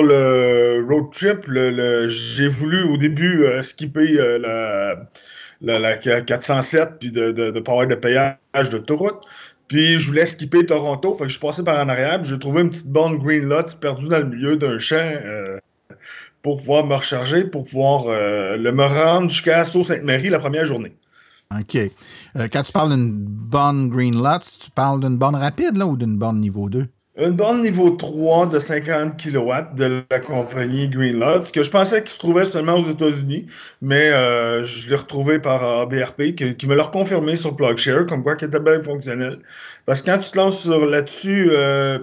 [0.02, 1.50] Le road trip,
[2.08, 4.38] j'ai voulu au début euh, skipper euh,
[5.60, 9.20] la, la, 407 puis de, de, pas de payage d'autoroute.
[9.68, 12.70] Puis je voulais skipper Toronto, fait je suis passé par en arrière, j'ai trouvé une
[12.70, 15.10] petite borne Green Lot perdue dans le milieu d'un champ
[16.42, 20.92] pour pouvoir me recharger, pour pouvoir le me rendre jusqu'à Sault-Sainte-Marie la première journée.
[21.58, 21.76] OK.
[21.76, 25.96] Euh, quand tu parles d'une bonne Green Lots, tu parles d'une bonne rapide là, ou
[25.96, 26.86] d'une bonne niveau 2?
[27.18, 32.00] Une bonne niveau 3 de 50 kW de la compagnie Green Lots, que je pensais
[32.02, 33.46] qu'il se trouvait seulement aux États-Unis,
[33.82, 38.36] mais euh, je l'ai retrouvé par ABRP, qui, me l'a confirmé sur PlugShare, comme quoi
[38.36, 39.40] qu'il était bien fonctionnel.
[39.86, 41.98] Parce que quand tu te lances là-dessus, euh,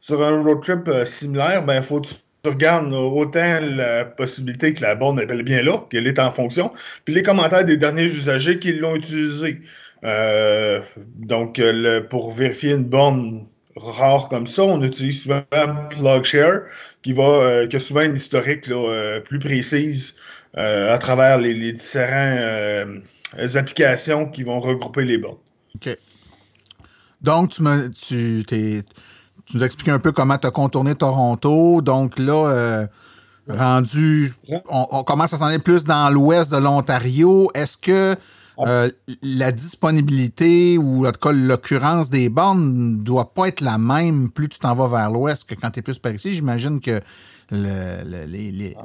[0.00, 2.14] sur un road trip similaire, ben, faut que tu
[2.48, 6.72] regarde autant la possibilité que la borne est bien là, qu'elle est en fonction,
[7.04, 9.60] puis les commentaires des derniers usagers qui l'ont utilisé.
[10.04, 10.80] Euh,
[11.16, 11.60] donc,
[12.08, 15.42] pour vérifier une borne rare comme ça, on utilise souvent
[15.90, 16.62] PlugShare,
[17.02, 20.16] qui va, euh, qui a souvent une historique euh, plus précise
[20.54, 23.02] à travers les, les différentes
[23.56, 25.36] applications qui vont regrouper les bornes.
[25.74, 25.98] OK.
[27.20, 28.82] Donc, tu, me, tu t'es
[29.46, 31.80] tu nous expliques un peu comment tu as contourné Toronto.
[31.80, 32.86] Donc là, euh,
[33.48, 34.32] rendu,
[34.68, 37.50] on, commence à s'en aller plus dans l'ouest de l'Ontario.
[37.54, 38.16] Est-ce que
[38.58, 38.90] euh,
[39.22, 44.30] la disponibilité ou en tout cas l'occurrence des bornes ne doit pas être la même
[44.30, 46.32] plus tu t'en vas vers l'ouest que quand tu es plus par ici?
[46.32, 47.00] J'imagine que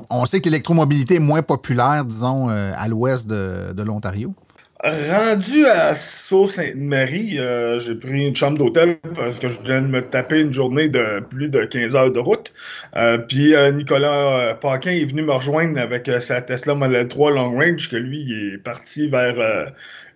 [0.09, 4.35] on sait que l'électromobilité est moins populaire, disons, euh, à l'ouest de l'Ontario.
[4.83, 10.41] Rendu à Sault-Sainte-Marie, euh, j'ai pris une chambre d'hôtel parce que je voulais me taper
[10.41, 12.51] une journée de plus de 15 heures de route.
[12.95, 17.59] Euh, puis euh, Nicolas Paquin est venu me rejoindre avec sa Tesla Model 3 Long
[17.59, 19.35] Range, que lui il est parti vers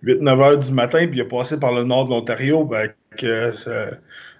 [0.02, 2.90] 8-9 heures du matin, puis il est passé par le nord de l'Ontario ben,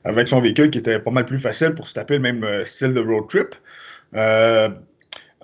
[0.04, 2.94] avec son véhicule qui était pas mal plus facile pour se taper le même style
[2.94, 3.54] de road trip.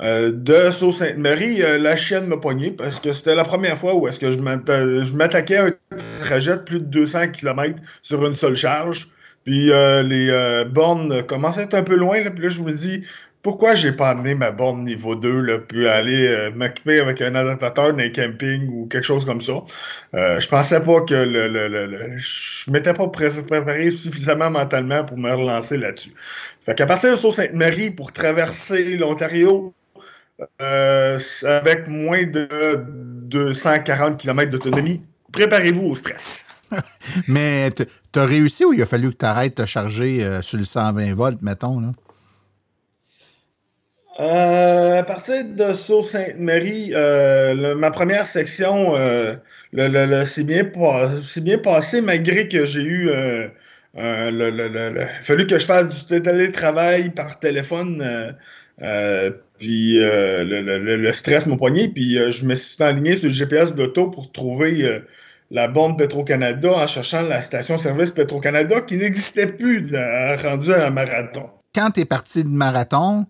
[0.02, 4.08] Euh, de Sault-Sainte-Marie, euh, la chienne m'a pogné parce que c'était la première fois où
[4.08, 5.72] est-ce que je m'attaquais à un
[6.24, 9.08] trajet de plus de 200 km sur une seule charge.
[9.44, 12.20] Puis euh, les bornes commençaient à être un peu loin.
[12.30, 13.04] Puis là, je me dis,
[13.42, 17.92] pourquoi j'ai pas amené ma borne niveau 2, là, puis aller m'occuper avec un adaptateur
[17.92, 19.64] d'un camping ou quelque chose comme ça?
[20.12, 25.32] je pensais pas que le, le, le, je m'étais pas préparé suffisamment mentalement pour me
[25.32, 26.12] relancer là-dessus.
[26.60, 29.74] Fait qu'à partir de Sault-Sainte-Marie, pour traverser l'Ontario,
[30.60, 32.48] euh, avec moins de
[33.24, 35.02] 240 km d'autonomie,
[35.32, 36.46] préparez-vous au stress.
[37.28, 40.58] Mais tu as réussi ou il a fallu que tu arrêtes de charger euh, sur
[40.58, 41.80] le 120 volts, mettons?
[41.80, 41.88] Là?
[44.20, 46.92] Euh, à partir de Sault-Sainte-Marie,
[47.76, 48.94] ma première section,
[49.72, 50.70] le, c'est bien,
[51.36, 53.10] bien, passé malgré que j'ai eu.
[53.96, 58.36] il a fallu que je fasse du télétravail par téléphone
[59.62, 63.76] puis euh, le, stress m'a poigné, puis euh, je me suis aligné sur le GPS
[63.76, 64.98] de l'auto pour trouver euh,
[65.52, 69.88] la bombe Petro-Canada en cherchant la station-service Petro-Canada qui n'existait plus
[70.42, 71.48] rendue à un marathon.
[71.72, 73.26] Quand tu es parti de marathon,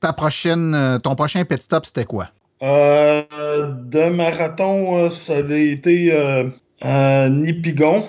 [0.00, 2.28] ta prochaine, ton prochain pit stop, c'était quoi?
[2.60, 6.14] de marathon, ça a été
[7.30, 8.04] Nipigon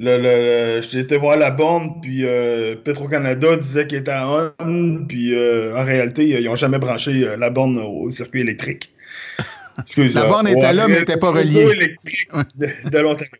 [0.00, 5.34] le, j'ai été voir la borne, puis euh, Petro-Canada disait qu'il était en on, puis
[5.34, 8.94] euh, en réalité, ils n'ont jamais branché euh, la borne au circuit électrique.
[9.96, 11.68] la borne était là, mais n'était pas reliée.
[11.72, 13.32] électrique de, l'Ontario.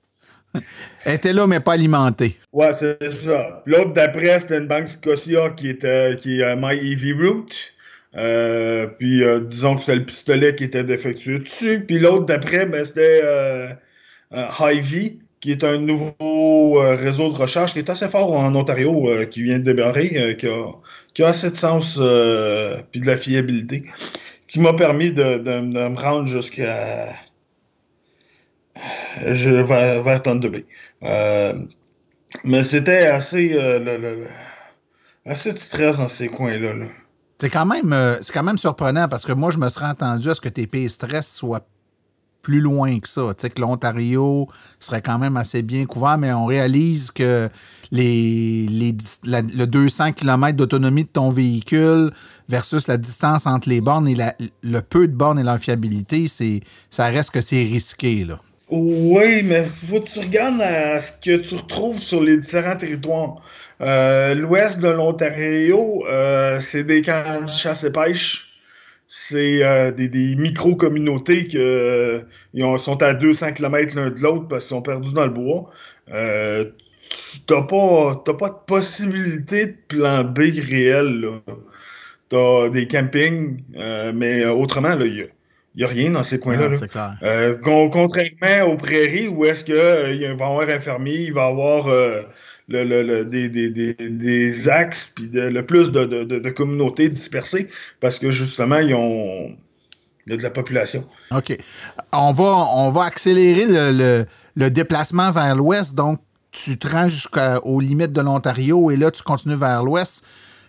[1.05, 2.37] Elle était là, mais pas alimentée.
[2.53, 3.63] Ouais, c'est ça.
[3.65, 7.73] L'autre d'après, c'était une banque Scotia qui était qui est My EV Route.
[8.99, 11.85] puis disons que c'est le pistolet qui était défectueux dessus.
[11.87, 13.23] Puis l'autre d'après, ben, c'était
[14.33, 19.09] Hy-Vee qui est un nouveau euh, réseau de recherche qui est assez fort en Ontario,
[19.09, 20.35] euh, qui vient de démarrer, euh,
[21.15, 21.95] qui, a, assez de sens
[22.93, 23.85] puis de la fiabilité,
[24.47, 27.09] qui m'a permis de, me rendre jusqu'à
[29.25, 30.65] vers, vers Thunder Bay.
[32.45, 33.59] mais c'était assez,
[35.25, 36.75] assez de stress dans ces coins-là.
[36.75, 36.89] -là,
[37.39, 40.35] c'est quand même c'est quand même surprenant parce que moi je me serais attendu à
[40.35, 41.67] ce que tes pays stress soient
[42.43, 43.23] plus loin que ça.
[43.37, 44.49] Tu sais, que l'Ontario
[44.79, 47.49] serait quand même assez bien couvert, mais on réalise que
[47.91, 52.13] les, les le 200 km d'autonomie de ton véhicule
[52.49, 54.17] versus la distance entre les bornes et
[54.63, 56.27] le peu de bornes et leur fiabilité,
[56.91, 58.41] ça reste que c'est risqué, là.
[58.71, 60.63] Oui, mais faut que tu regardes
[61.01, 63.43] ce que tu retrouves sur les différents territoires.
[63.81, 68.50] Euh, l'ouest de l'Ontario, euh, c'est des camps de chasse et pêche
[69.13, 72.23] c'est euh, des, des micro-communautés qui euh,
[72.79, 75.69] sont à 200 km l'un de l'autre parce qu'ils sont perdus dans le bois.
[76.13, 76.71] Euh,
[77.49, 81.27] t'as pas, pas de possibilité de plan B réel.
[82.29, 83.65] T'as des campings,
[84.15, 85.29] mais autrement, il
[85.75, 86.69] n'y a, rien dans ces coins-là.
[87.65, 91.89] Contrairement aux prairies où est-ce qu'il va y avoir un fermier, il va y avoir
[92.71, 97.69] le, des, des, des, des, axes puis le plus de, de, de, communautés dispersées
[98.01, 99.57] parce que justement, ils ont.
[100.27, 101.05] Il y a de la population.
[101.31, 101.57] OK.
[102.13, 105.95] On va, on va accélérer le, le déplacement vers l'ouest.
[105.95, 106.21] Donc,
[106.53, 110.25] tu te rends jusqu'aux limites de l'Ontario et là, tu continues vers l'ouest.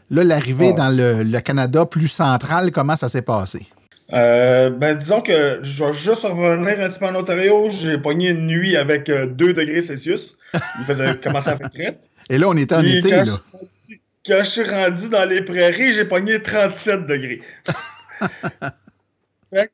[0.09, 3.65] Là, l'arrivée dans le, le, Canada plus central, comment ça s'est passé?
[4.13, 7.69] Euh, ben, disons que je vais juste revenir un petit peu en Ontario.
[7.69, 10.37] J'ai pogné une nuit avec 2 euh, degrés Celsius.
[10.53, 12.09] Il faisait commencer à faire traite.
[12.29, 13.09] Et là, on était en été.
[13.09, 13.23] Quand, là.
[13.23, 17.41] Je, quand je suis rendu dans les prairies, j'ai pogné 37 degrés.
[19.53, 19.71] fait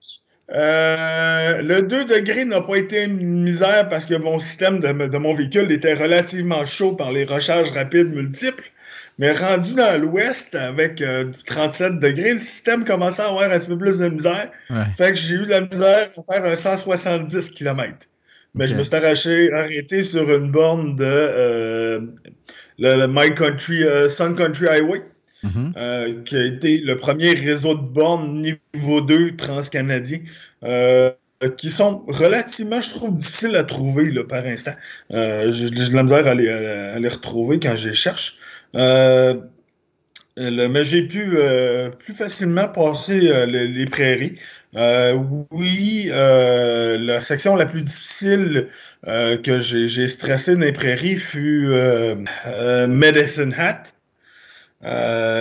[0.50, 5.18] euh, le 2 degrés n'a pas été une misère parce que mon système de, de,
[5.18, 8.72] mon véhicule était relativement chaud par les recharges rapides multiples.
[9.20, 13.60] Mais rendu dans l'ouest avec euh, du 37 degrés, le système commençait à avoir un
[13.60, 14.52] petit peu plus de misère.
[14.96, 18.08] Fait que j'ai eu de la misère à faire un 170 km.
[18.58, 22.00] Mais je me suis arraché, arrêté sur une borne de euh,
[22.80, 25.02] le, My Country, euh, Sun Country Highway,
[25.44, 26.24] mm-hmm.
[26.24, 30.20] qui a été le premier réseau de bornes niveau 2 transcanadien.
[31.58, 34.74] qui sont relativement, je trouve, difficiles à trouver là, par instant.
[35.12, 38.40] j'ai de la misère à les, à les retrouver quand je les cherche.
[40.38, 44.34] Euh, mais j'ai pu euh, plus facilement passer euh, les, prairies.
[44.74, 48.68] Oui, la section la plus difficile
[49.06, 51.68] que j'ai stressé dans les prairies fut
[52.88, 53.84] Medicine Hat.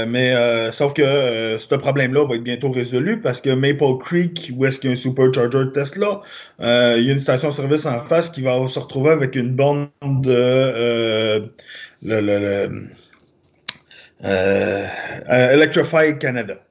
[0.07, 4.81] mais sauf que ce problème-là va être bientôt résolu parce que Maple Creek, où est-ce
[4.81, 6.21] qu'il y a un supercharger Tesla,
[6.61, 11.51] il y a une station-service en face qui va se retrouver avec une bande de
[12.03, 12.89] le, le
[14.25, 14.87] euh,
[15.29, 16.66] Electrify Canada.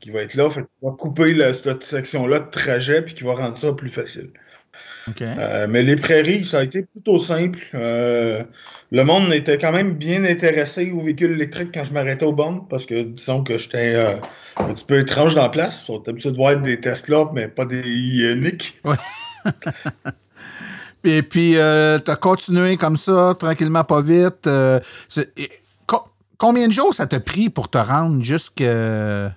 [0.00, 3.56] Qui va être là, fait, va couper cette section-là de trajet puis qui va rendre
[3.56, 4.30] ça plus facile.
[5.20, 7.58] Euh, mais les prairies, ça a été plutôt simple.
[7.74, 8.42] Euh,
[8.90, 12.66] le monde était quand même bien intéressé aux véhicules électriques quand je m'arrêtais au bornes
[12.68, 13.96] parce que disons que j'étais
[14.56, 15.88] un petit peu étrange dans la place.
[15.88, 18.80] On est habitué de voir des Tesla, mais pas des Ioniq.
[18.84, 18.96] Ouais.
[21.04, 24.48] Et puis, tu as continué comme ça, tranquillement, pas vite.
[26.38, 29.34] Combien de jours ça t'a pris pour te rendre jusqu'à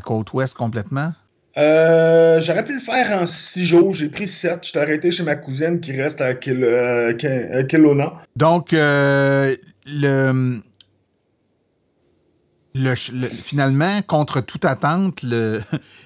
[0.00, 1.12] Côte-Ouest complètement?
[1.58, 3.92] Euh, j'aurais pu le faire en six jours.
[3.92, 4.66] J'ai pris sept.
[4.66, 7.14] Je t'ai arrêté chez ma cousine qui reste à, Kil euh,
[8.36, 10.60] Donc, euh, le,
[12.74, 15.62] le, finalement, contre toute attente, le,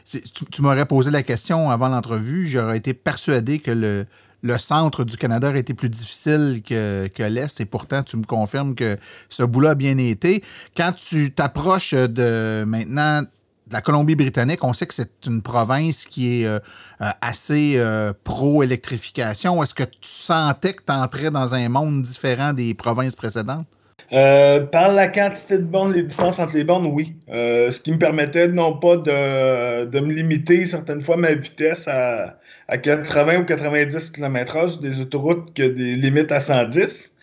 [0.52, 2.46] tu m'aurais posé la question avant l'entrevue.
[2.46, 4.06] J'aurais été persuadé que le,
[4.42, 8.24] le centre du Canada aurait été plus difficile que, que l'Est, et pourtant, tu me
[8.24, 10.44] confirmes que ce bout-là a bien été.
[10.76, 13.24] Quand tu t'approches de maintenant
[13.72, 16.58] la Colombie-Britannique, on sait que c'est une province qui est euh,
[17.00, 19.62] euh, assez euh, pro-électrification.
[19.62, 23.66] Est-ce que tu sentais que tu entrais dans un monde différent des provinces précédentes?
[24.10, 27.14] Par la quantité de bornes, les distances entre les bornes, oui.
[27.28, 32.36] Ce qui me permettait non pas de, de, me limiter certaines fois ma vitesse à,
[32.66, 37.18] à 80 ou 90 km/h des autoroutes que des limites à 110.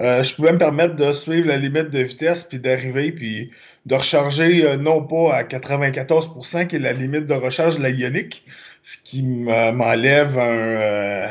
[0.00, 3.50] Euh, je pouvais me permettre de suivre la limite de vitesse puis d'arriver puis
[3.86, 7.90] de recharger euh, non pas à 94% qui est la limite de recharge de la
[7.90, 8.44] ionique,
[8.82, 11.28] ce qui m'enlève un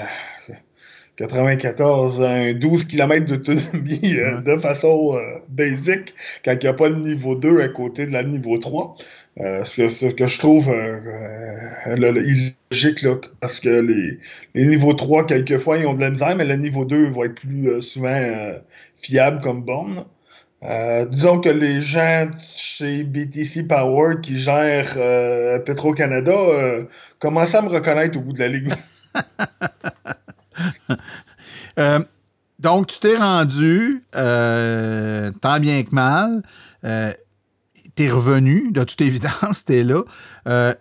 [1.28, 6.90] 94, un 12 km d'autonomie euh, de façon euh, basique quand il n'y a pas
[6.90, 8.96] de niveau 2 à côté de la niveau 3.
[9.40, 10.70] Euh, ce, que, je trouve
[11.88, 16.56] illogique, là, parce que les, niveaux 3, quelquefois, ils ont de la misère, mais le
[16.56, 18.20] niveau 2 va être plus souvent
[18.98, 20.04] fiable comme borne.
[21.10, 24.96] disons que les gens chez BTC Power qui gèrent
[25.64, 26.36] Petro-Canada
[27.20, 28.74] commencent à me reconnaître au bout de la ligne.
[31.80, 32.00] Euh,
[32.60, 36.44] donc, tu t'es rendu, euh, tant bien que mal.
[36.84, 37.12] Euh,
[37.96, 40.04] t'es revenu, de toute évidence, t'es là.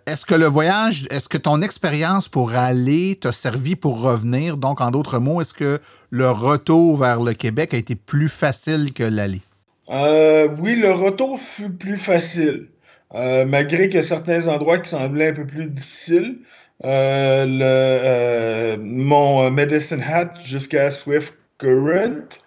[0.05, 4.57] est-ce que le voyage, est-ce que ton expérience pour aller t'a servi pour revenir?
[4.57, 8.93] Donc, en d'autres mots, est-ce que le retour vers le Québec a été plus facile
[8.93, 9.41] que l'aller?
[9.89, 12.67] oui, le retour fut plus facile.
[13.13, 16.37] malgré qu'il y a certains endroits qui semblaient un peu plus difficiles.
[16.83, 22.39] Euh, le, euh, mon Medicine Hat jusqu'à Swift Current.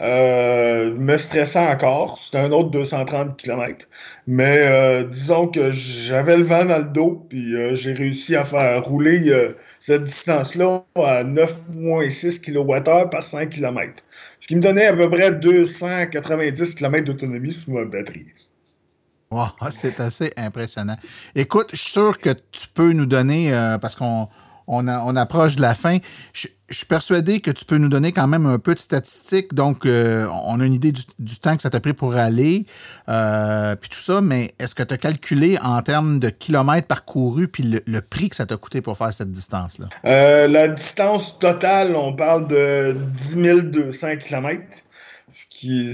[0.00, 2.18] Euh, me stressant encore.
[2.22, 3.86] C'était un autre 230 km.
[4.26, 8.44] Mais euh, disons que j'avais le vent dans le dos, puis euh, j'ai réussi à
[8.44, 14.02] faire rouler cette distance-là à 9,6 kWh par 5 km.
[14.40, 18.26] Ce qui me donnait à peu près 290 km d'autonomie sur ma batterie.
[19.30, 20.96] Wow, c'est assez impressionnant.
[21.34, 24.28] Écoute, je suis sûr que tu peux nous donner, parce qu'on
[24.66, 24.86] on,
[25.16, 25.98] approche de la fin,
[26.32, 29.52] je, suis persuadé que tu peux nous donner quand même un peu de statistiques.
[29.52, 32.64] Donc, euh, on a une idée du, temps que ça t'a pris pour aller,
[33.08, 37.48] euh, puis tout ça, mais est-ce que tu as calculé en termes de kilomètres parcourus,
[37.48, 39.88] puis le, le prix que ça t'a coûté pour faire cette distance-là?
[40.06, 44.62] Euh, la distance totale, on parle de 10 200 km,
[45.28, 45.92] ce qui,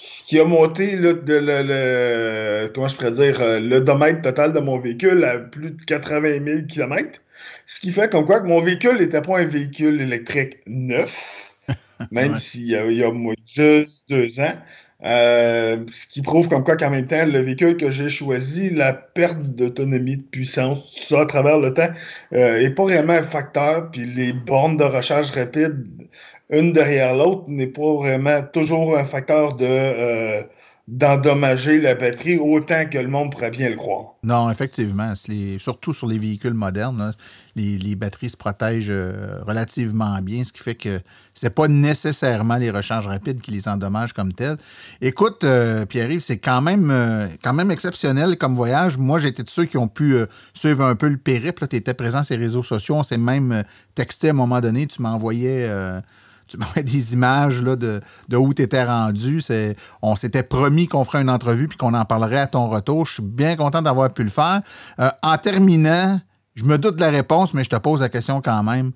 [0.00, 4.78] qui a monté là, de le, le- je pourrais dire, euh, l'odomètre total de mon
[4.78, 7.20] véhicule à plus de 80 000 km.
[7.66, 11.54] Ce qui fait comme quoi que mon véhicule n'était pas un véhicule électrique neuf,
[12.10, 12.36] même Ouais.
[12.36, 13.02] s'il y a, y
[13.44, 14.54] juste deux ans.
[15.02, 18.92] Euh, ce qui prouve comme quoi qu'en même temps, le véhicule que j'ai choisi, la
[18.92, 21.88] perte d'autonomie, de puissance, tout ça à travers le temps,
[22.34, 23.90] euh, est pas réellement un facteur.
[23.90, 25.86] Puis les bornes de recharge rapide,
[26.50, 30.42] une derrière l'autre, n'est pas vraiment toujours un facteur de euh,
[30.90, 34.16] d'endommager la batterie autant que le monde pourrait bien le croire.
[34.24, 35.14] Non, effectivement.
[35.58, 37.12] surtout sur les véhicules modernes, là,
[37.54, 41.00] les, batteries se protègent euh, relativement bien, ce qui fait que
[41.32, 44.56] c'est pas nécessairement les recharges rapides qui les endommagent comme telles.
[45.00, 48.98] Écoute, euh, Pierre-Yves, c'est quand même, euh, quand même exceptionnel comme voyage.
[48.98, 50.16] Moi, j'étais de ceux qui ont pu
[50.54, 51.68] suivre un peu le périple.
[51.68, 52.96] Tu étais présent sur les réseaux sociaux.
[52.96, 53.62] On s'est même
[53.94, 54.88] texté à un moment donné.
[54.88, 55.70] Tu m'envoyais.
[56.50, 59.40] Tu m'envoyais des images là, de, de où tu étais rendu.
[59.40, 63.06] C'est- On s'était promis qu'on ferait une entrevue puis qu'on en parlerait à ton retour.
[63.06, 64.60] Je suis bien content d'avoir pu le faire.
[64.98, 66.20] Euh, en terminant,
[66.54, 68.92] je me doute de la réponse, mais je te pose la question quand même.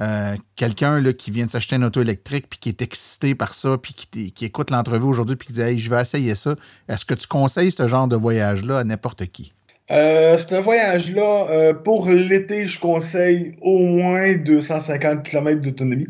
[0.00, 3.76] Euh, Quelqu'un qui vient de s'acheter une auto électrique puis qui est excité par ça
[3.82, 6.54] puis qui, qui écoute l'entrevue aujourd'hui puis qui dit Hey, je vais essayer ça.
[6.88, 9.52] Est-ce que tu conseilles ce genre de voyage-là à n'importe qui?
[9.90, 16.08] Euh, ce voyage-là, euh, pour l'été, je conseille au moins 250 km d'autonomie.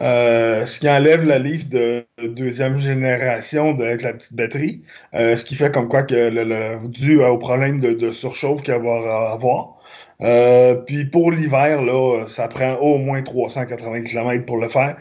[0.00, 4.82] Euh, ce qui enlève la livre de deuxième génération avec la petite batterie.
[5.14, 8.74] Euh, ce qui fait comme quoi que le, le- dû au problème de, surchauffe qu'il
[8.74, 9.74] va avoir.
[10.22, 14.96] Euh, puis pour l'hiver, là, ça prend au moins 380 km pour le faire.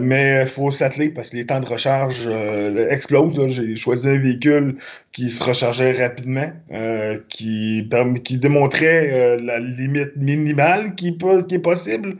[0.00, 2.28] Mais il faut s'atteler parce que les temps de recharge
[2.90, 3.48] explosent.
[3.48, 4.76] J'ai choisi un véhicule
[5.12, 6.50] qui se rechargeait rapidement,
[7.28, 7.88] qui,
[8.24, 12.16] qui démontrait la limite minimale qui est possible.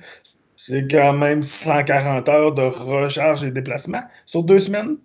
[0.65, 4.97] C'est quand même 140 heures de recharge et déplacement sur deux semaines.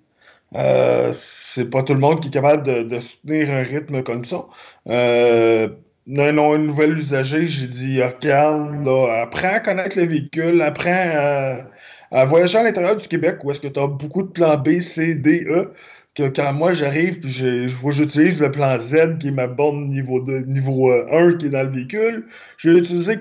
[0.55, 4.45] Euh, c'est pas tout le monde qui est capable de, soutenir un rythme comme ça.
[4.88, 5.68] Euh,
[6.05, 11.66] non, un nouvel usager, j'ai dit, regarde, là, apprends à connaître le véhicule, apprends
[12.12, 14.82] à, voyager à l'intérieur du Québec où est-ce que tu as beaucoup de plans B,
[14.82, 15.74] C, D, E,
[16.14, 20.41] que quand moi j'arrive puis j'utilise le plan Z qui est ma borne niveau, 2,
[20.41, 22.28] niveau euh, 1 qui est dans le véhicule,
[22.58, 23.20] j'ai utilisé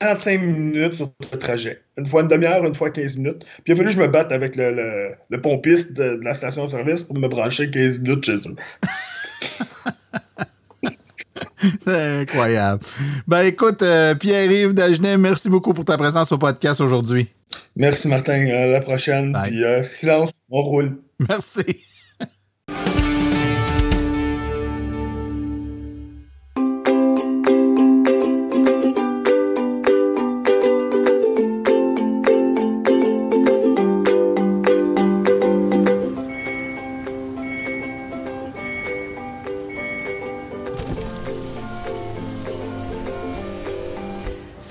[0.00, 1.80] 45 minutes sur le trajet.
[1.96, 3.40] Une fois une demi-heure, une fois 15 minutes.
[3.40, 6.24] Puis il a fallu que je me batte avec le, le- le pompiste de, de
[6.24, 8.56] la station-service pour me brancher 15 minutes chez eux.
[11.80, 12.82] C'est incroyable.
[13.26, 17.28] Ben écoute, euh, Pierre-Yves Dagenet, merci beaucoup pour ta présence au podcast aujourd'hui.
[17.74, 19.32] Merci Martin, à la prochaine.
[19.32, 19.50] Bye.
[19.50, 20.98] Puis euh, silence, on roule.
[21.28, 21.84] Merci.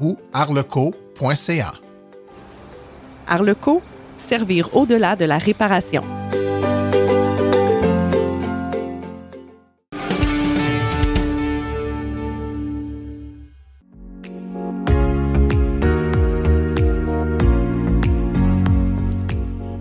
[0.00, 1.72] ou arleco.ca.
[3.26, 3.82] Arleco,
[4.16, 6.02] servir au-delà de la réparation.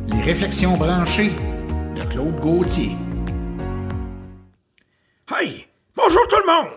[0.07, 1.31] Les réflexions branchées
[1.95, 2.91] de Claude Gauthier.
[5.29, 6.73] Hey, bonjour tout le monde.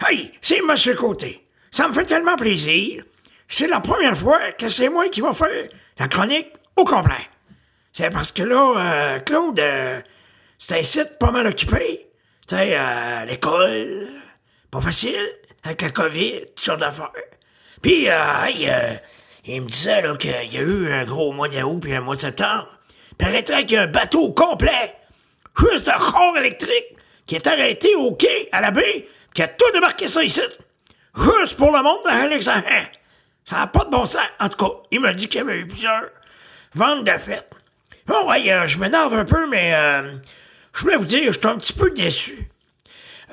[0.00, 1.47] Hey, c'est Monsieur Côté.
[1.70, 3.04] Ça me fait tellement plaisir.
[3.48, 7.28] C'est la première fois que c'est moi qui va faire la chronique au complet.
[7.92, 10.00] C'est parce que là, euh, Claude, euh,
[10.58, 12.08] c'était un site pas mal occupé.
[12.46, 14.08] Tu sais, euh, l'école,
[14.70, 15.28] pas facile,
[15.64, 17.10] avec la COVID, toutes sortes d'affaires.
[17.82, 18.94] Puis, euh, hey, euh,
[19.44, 22.16] il me disait là qu'il y a eu un gros mois d'août puis un mois
[22.16, 22.68] de septembre.
[23.16, 24.94] Paraîtrait qu'il y a un bateau complet,
[25.58, 26.96] juste de corps électrique,
[27.26, 30.40] qui est arrêté au quai, à la baie, qui a tout débarqué ça ici.
[31.16, 32.64] Juste pour le monde d'Alexandre.
[33.44, 34.22] Ça n'a pas de bon sens.
[34.38, 36.04] En tout cas, il m'a dit qu'il y avait eu plusieurs
[36.74, 37.50] ventes de fête.
[38.06, 40.16] Bon, ouais, euh, je m'énerve un peu, mais euh,
[40.74, 42.48] je voulais vous dire, je suis un petit peu déçu.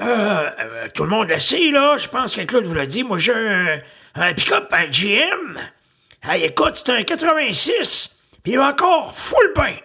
[0.01, 1.97] Euh, euh, tout le monde le sait, là.
[1.97, 3.03] Je pense que Claude vous l'a dit.
[3.03, 3.79] Moi, j'ai un,
[4.15, 5.57] un pick-up, un GM.
[6.23, 8.15] Hey, écoute, c'est un 86.
[8.43, 9.75] Puis il va encore full pain.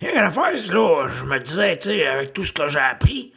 [0.00, 2.80] Et à la fois, là, je me disais, tu sais, avec tout ce que j'ai
[2.80, 3.32] appris,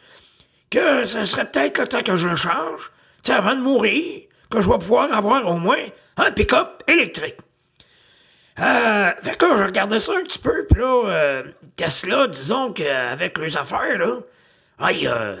[0.70, 2.90] que ce serait peut-être le temps que je le change,
[3.32, 5.84] avant de mourir, que je vais pouvoir avoir au moins
[6.16, 7.36] un pick-up électrique.
[8.58, 11.42] Euh, fait que je regardais ça un petit peu, pis là, euh,
[11.76, 14.20] Tesla, disons qu'avec les affaires, là,
[14.78, 15.36] aïe, euh,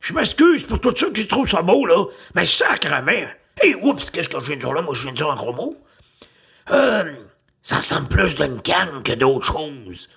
[0.00, 3.26] je m'excuse pour tout ça que tu trouves ça beau, là, mais sacrement.
[3.60, 4.82] Hey, oups, qu'est-ce que je viens de dire là?
[4.82, 5.76] Moi, je viens de dire un gros mot.
[6.70, 7.12] Euh,
[7.62, 10.08] ça ressemble plus d'une canne que d'autres choses.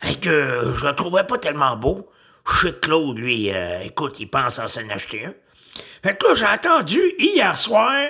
[0.00, 2.10] Fait que je le trouvais pas tellement beau.
[2.44, 5.34] Que Claude, lui, euh, écoute, il pense à s'en acheter un.
[6.02, 8.06] Fait que là, j'ai attendu hier soir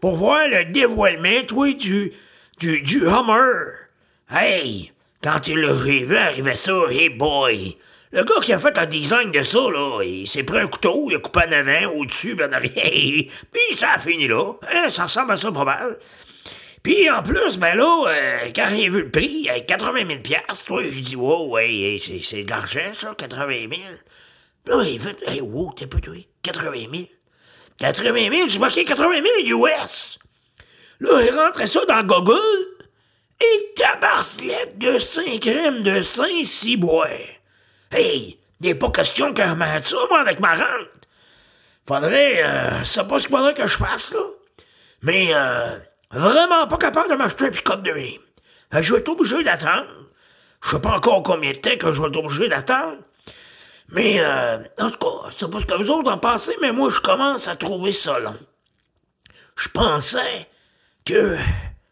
[0.00, 2.12] pour voir le dévoilement, toi, du,
[2.58, 3.88] du, du Hummer.
[4.30, 4.92] Hey,
[5.22, 7.76] quand il l'a vu arriver ça, hey boy.
[8.12, 11.06] Le gars qui a fait le design de ça, là, il s'est pris un couteau,
[11.08, 12.72] il a coupé en avant, au-dessus, puis en arrière,
[13.52, 14.52] puis ça a fini là.
[14.70, 15.98] Hein, ça ressemble à ça pas mal.
[16.82, 20.64] Puis en plus, ben là, euh, quand j'ai vu le prix, euh, 80 000 piastres,
[20.66, 22.52] toi, j'ai dit, wow, ouais, c'est, c'est de
[22.94, 23.70] ça, 80 000.
[24.66, 27.04] Là, il fait, hey, wow, t'es peu, toi, 80 000.
[27.78, 30.18] 80 000, j'ai marqué 80 000 US.
[31.00, 32.38] Là, il rentrait ça dans Google,
[33.40, 37.08] et tabarcelette de 5 grammes de Saint-Ciboire.
[37.90, 41.08] Hey, il n'est pas question qu'un mette ça, moi, avec ma rente.
[41.88, 44.20] Faudrait, euh, c'est pas ce qu'il faudrait que je fasse, là.
[45.02, 45.78] Mais, euh,
[46.12, 47.92] vraiment pas capable de m'acheter un pick-up de
[48.80, 49.88] je vais être obligé d'attendre.
[50.62, 52.98] Je sais pas encore combien de temps que je vais être obligé d'attendre.
[53.92, 56.88] Mais, euh, en tout cas, c'est pas ce que vous autres en pensez, mais moi,
[56.90, 58.38] je commence à trouver ça long.
[59.54, 60.48] Je pensais
[61.04, 61.36] que,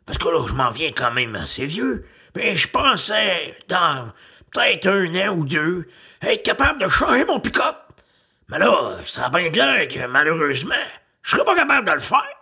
[0.07, 4.11] parce que là, je m'en viens quand même assez vieux, mais je pensais, dans
[4.51, 5.89] peut-être un an ou deux,
[6.23, 7.77] être capable de changer mon pick-up.
[8.49, 10.75] Mais là, ça a bien clair que, malheureusement,
[11.23, 12.37] je serais pas capable de le faire.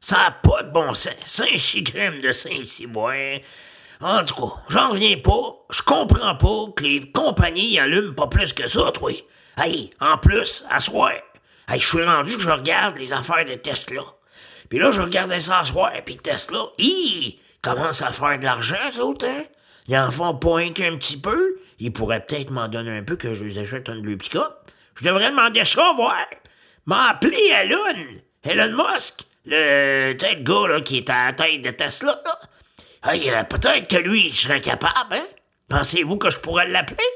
[0.00, 1.14] Ça a pas de bon sens.
[1.26, 3.40] Saint-Chicrème de Saint-Ciboire.
[4.00, 5.56] En tout cas, j'en reviens pas.
[5.70, 9.12] Je comprends pas que les compagnies allument pas plus que ça, toi.
[9.56, 11.12] Hey, en plus, à soir.
[11.68, 14.02] Hey, je suis rendu que je regarde les affaires de Tesla.
[14.68, 18.76] Puis là, je regardais ça à soir, puis Tesla, ils commencent à faire de l'argent,
[18.92, 19.46] ça, autant.
[19.88, 21.56] Ils en font un qu'un petit peu.
[21.78, 24.18] Ils pourraient peut-être m'en donner un peu que je les achète un de.
[24.96, 26.26] Je devrais demander ça, voir.
[26.86, 28.20] M'a appelé Elon.
[28.42, 29.20] Elon Musk.
[29.44, 32.35] Le, le gars, qui est à la tête de Tesla, là.
[33.08, 35.26] Hey, euh, peut-être que lui, il serait capable, hein?
[35.68, 37.06] Pensez-vous que je pourrais l'appeler?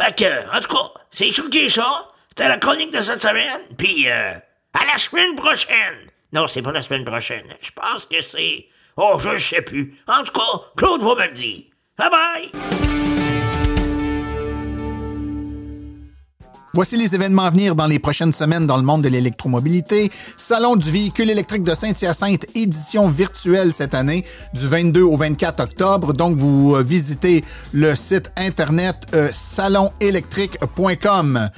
[0.00, 2.08] Fait que, en tout cas, c'est est ça.
[2.30, 3.60] C'était la chronique de cette semaine.
[3.76, 4.32] Puis, euh,
[4.72, 6.10] à la semaine prochaine.
[6.32, 7.54] Non, c'est pas la semaine prochaine.
[7.60, 8.66] Je pense que c'est...
[8.96, 9.96] Oh, je sais plus.
[10.06, 11.64] En tout cas, Claude va me le dire.
[11.98, 13.07] Bye bye!
[16.74, 20.12] Voici les événements à venir dans les prochaines semaines dans le monde de l'électromobilité.
[20.36, 26.12] Salon du véhicule électrique de Saint-Hyacinthe, édition virtuelle cette année, du 22 au 24 octobre.
[26.12, 27.42] Donc, vous euh, visitez
[27.72, 31.48] le site internet euh, salonélectrique.com.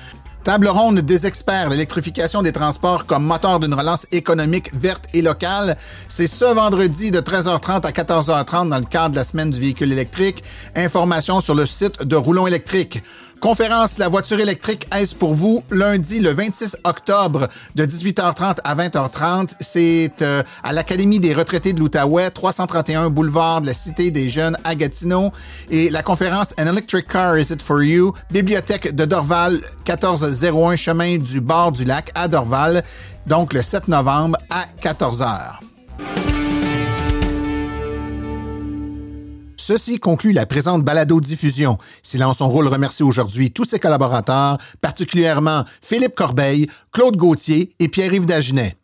[0.44, 5.76] Table ronde des experts, l'électrification des transports comme moteur d'une relance économique verte et locale.
[6.08, 9.92] C'est ce vendredi de 13h30 à 14h30 dans le cadre de la semaine du véhicule
[9.92, 10.42] électrique.
[10.74, 13.02] Information sur le site de Roulon électrique.
[13.41, 15.64] Conférence La voiture électrique, est-ce pour vous?
[15.70, 19.55] Lundi, le 26 octobre, de 18h30 à 20h30.
[19.61, 24.59] C'est euh, à l'Académie des retraités de l'Outaouais, 331 boulevard de la Cité des Jeunes
[24.62, 25.32] à Gatineau.
[25.70, 28.12] Et la conférence An Electric Car, Is It For You?
[28.30, 32.84] Bibliothèque de Dorval, 1401 chemin du bord du lac à Dorval.
[33.26, 35.69] Donc, le 7 novembre à 14h.
[39.70, 41.78] Ceci conclut la présente balado-diffusion.
[42.02, 48.26] Silence on roule remercie aujourd'hui tous ses collaborateurs, particulièrement Philippe Corbeil, Claude Gauthier et Pierre-Yves
[48.26, 48.74] Dagenet.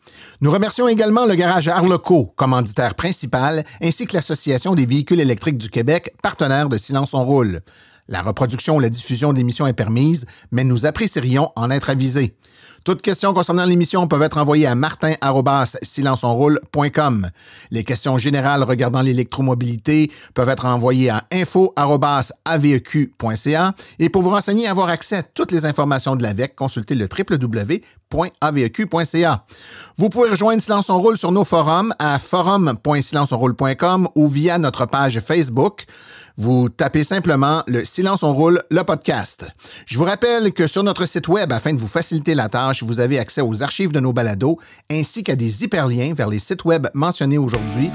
[0.41, 5.71] Nous remercions également le garage Arleco, commanditaire principal, ainsi que l'Association des véhicules électriques du
[5.71, 7.63] Québec, partenaire de Silence on roule.
[8.07, 12.37] La reproduction ou la diffusion de l'émission est permise, mais nous apprécierions en être avisés.
[12.87, 17.29] Toutes questions concernant l'émission peuvent être envoyées à martin.silenceonroule.com.
[17.73, 23.75] Les questions générales regardant l'électromobilité peuvent être envoyées à info.aveq.ca.
[23.99, 27.09] Et pour vous renseigner et avoir accès à toutes les informations de l'AVEC, consultez le
[27.09, 27.75] www.aveq.ca.
[29.99, 35.19] Vous pouvez rejoindre Silence on Roule sur nos forums à forum.silenceonroule.com ou via notre page
[35.19, 35.87] Facebook.
[36.39, 39.47] Vous tapez simplement le Silence on roule, le podcast.
[39.87, 43.01] Je vous rappelle que sur notre site web, afin de vous faciliter la tâche, vous
[43.01, 44.59] avez accès aux archives de nos balados
[44.91, 47.91] ainsi qu'à des hyperliens vers les sites web mentionnés aujourd'hui,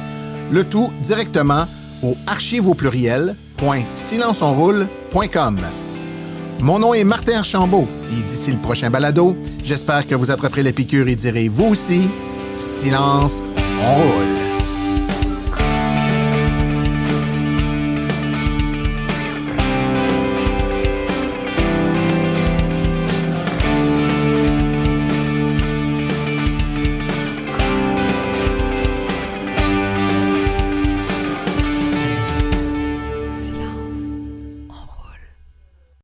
[0.52, 1.66] le tout directement
[2.02, 3.36] au archive au pluriel
[3.96, 5.60] .silenceonroule.com.
[6.62, 10.72] Mon nom est Martin Archambault et d'ici le prochain balado, j'espère que vous attraperez la
[10.72, 12.10] piqûre et direz vous aussi,
[12.58, 13.40] silence,
[13.84, 14.51] on roule.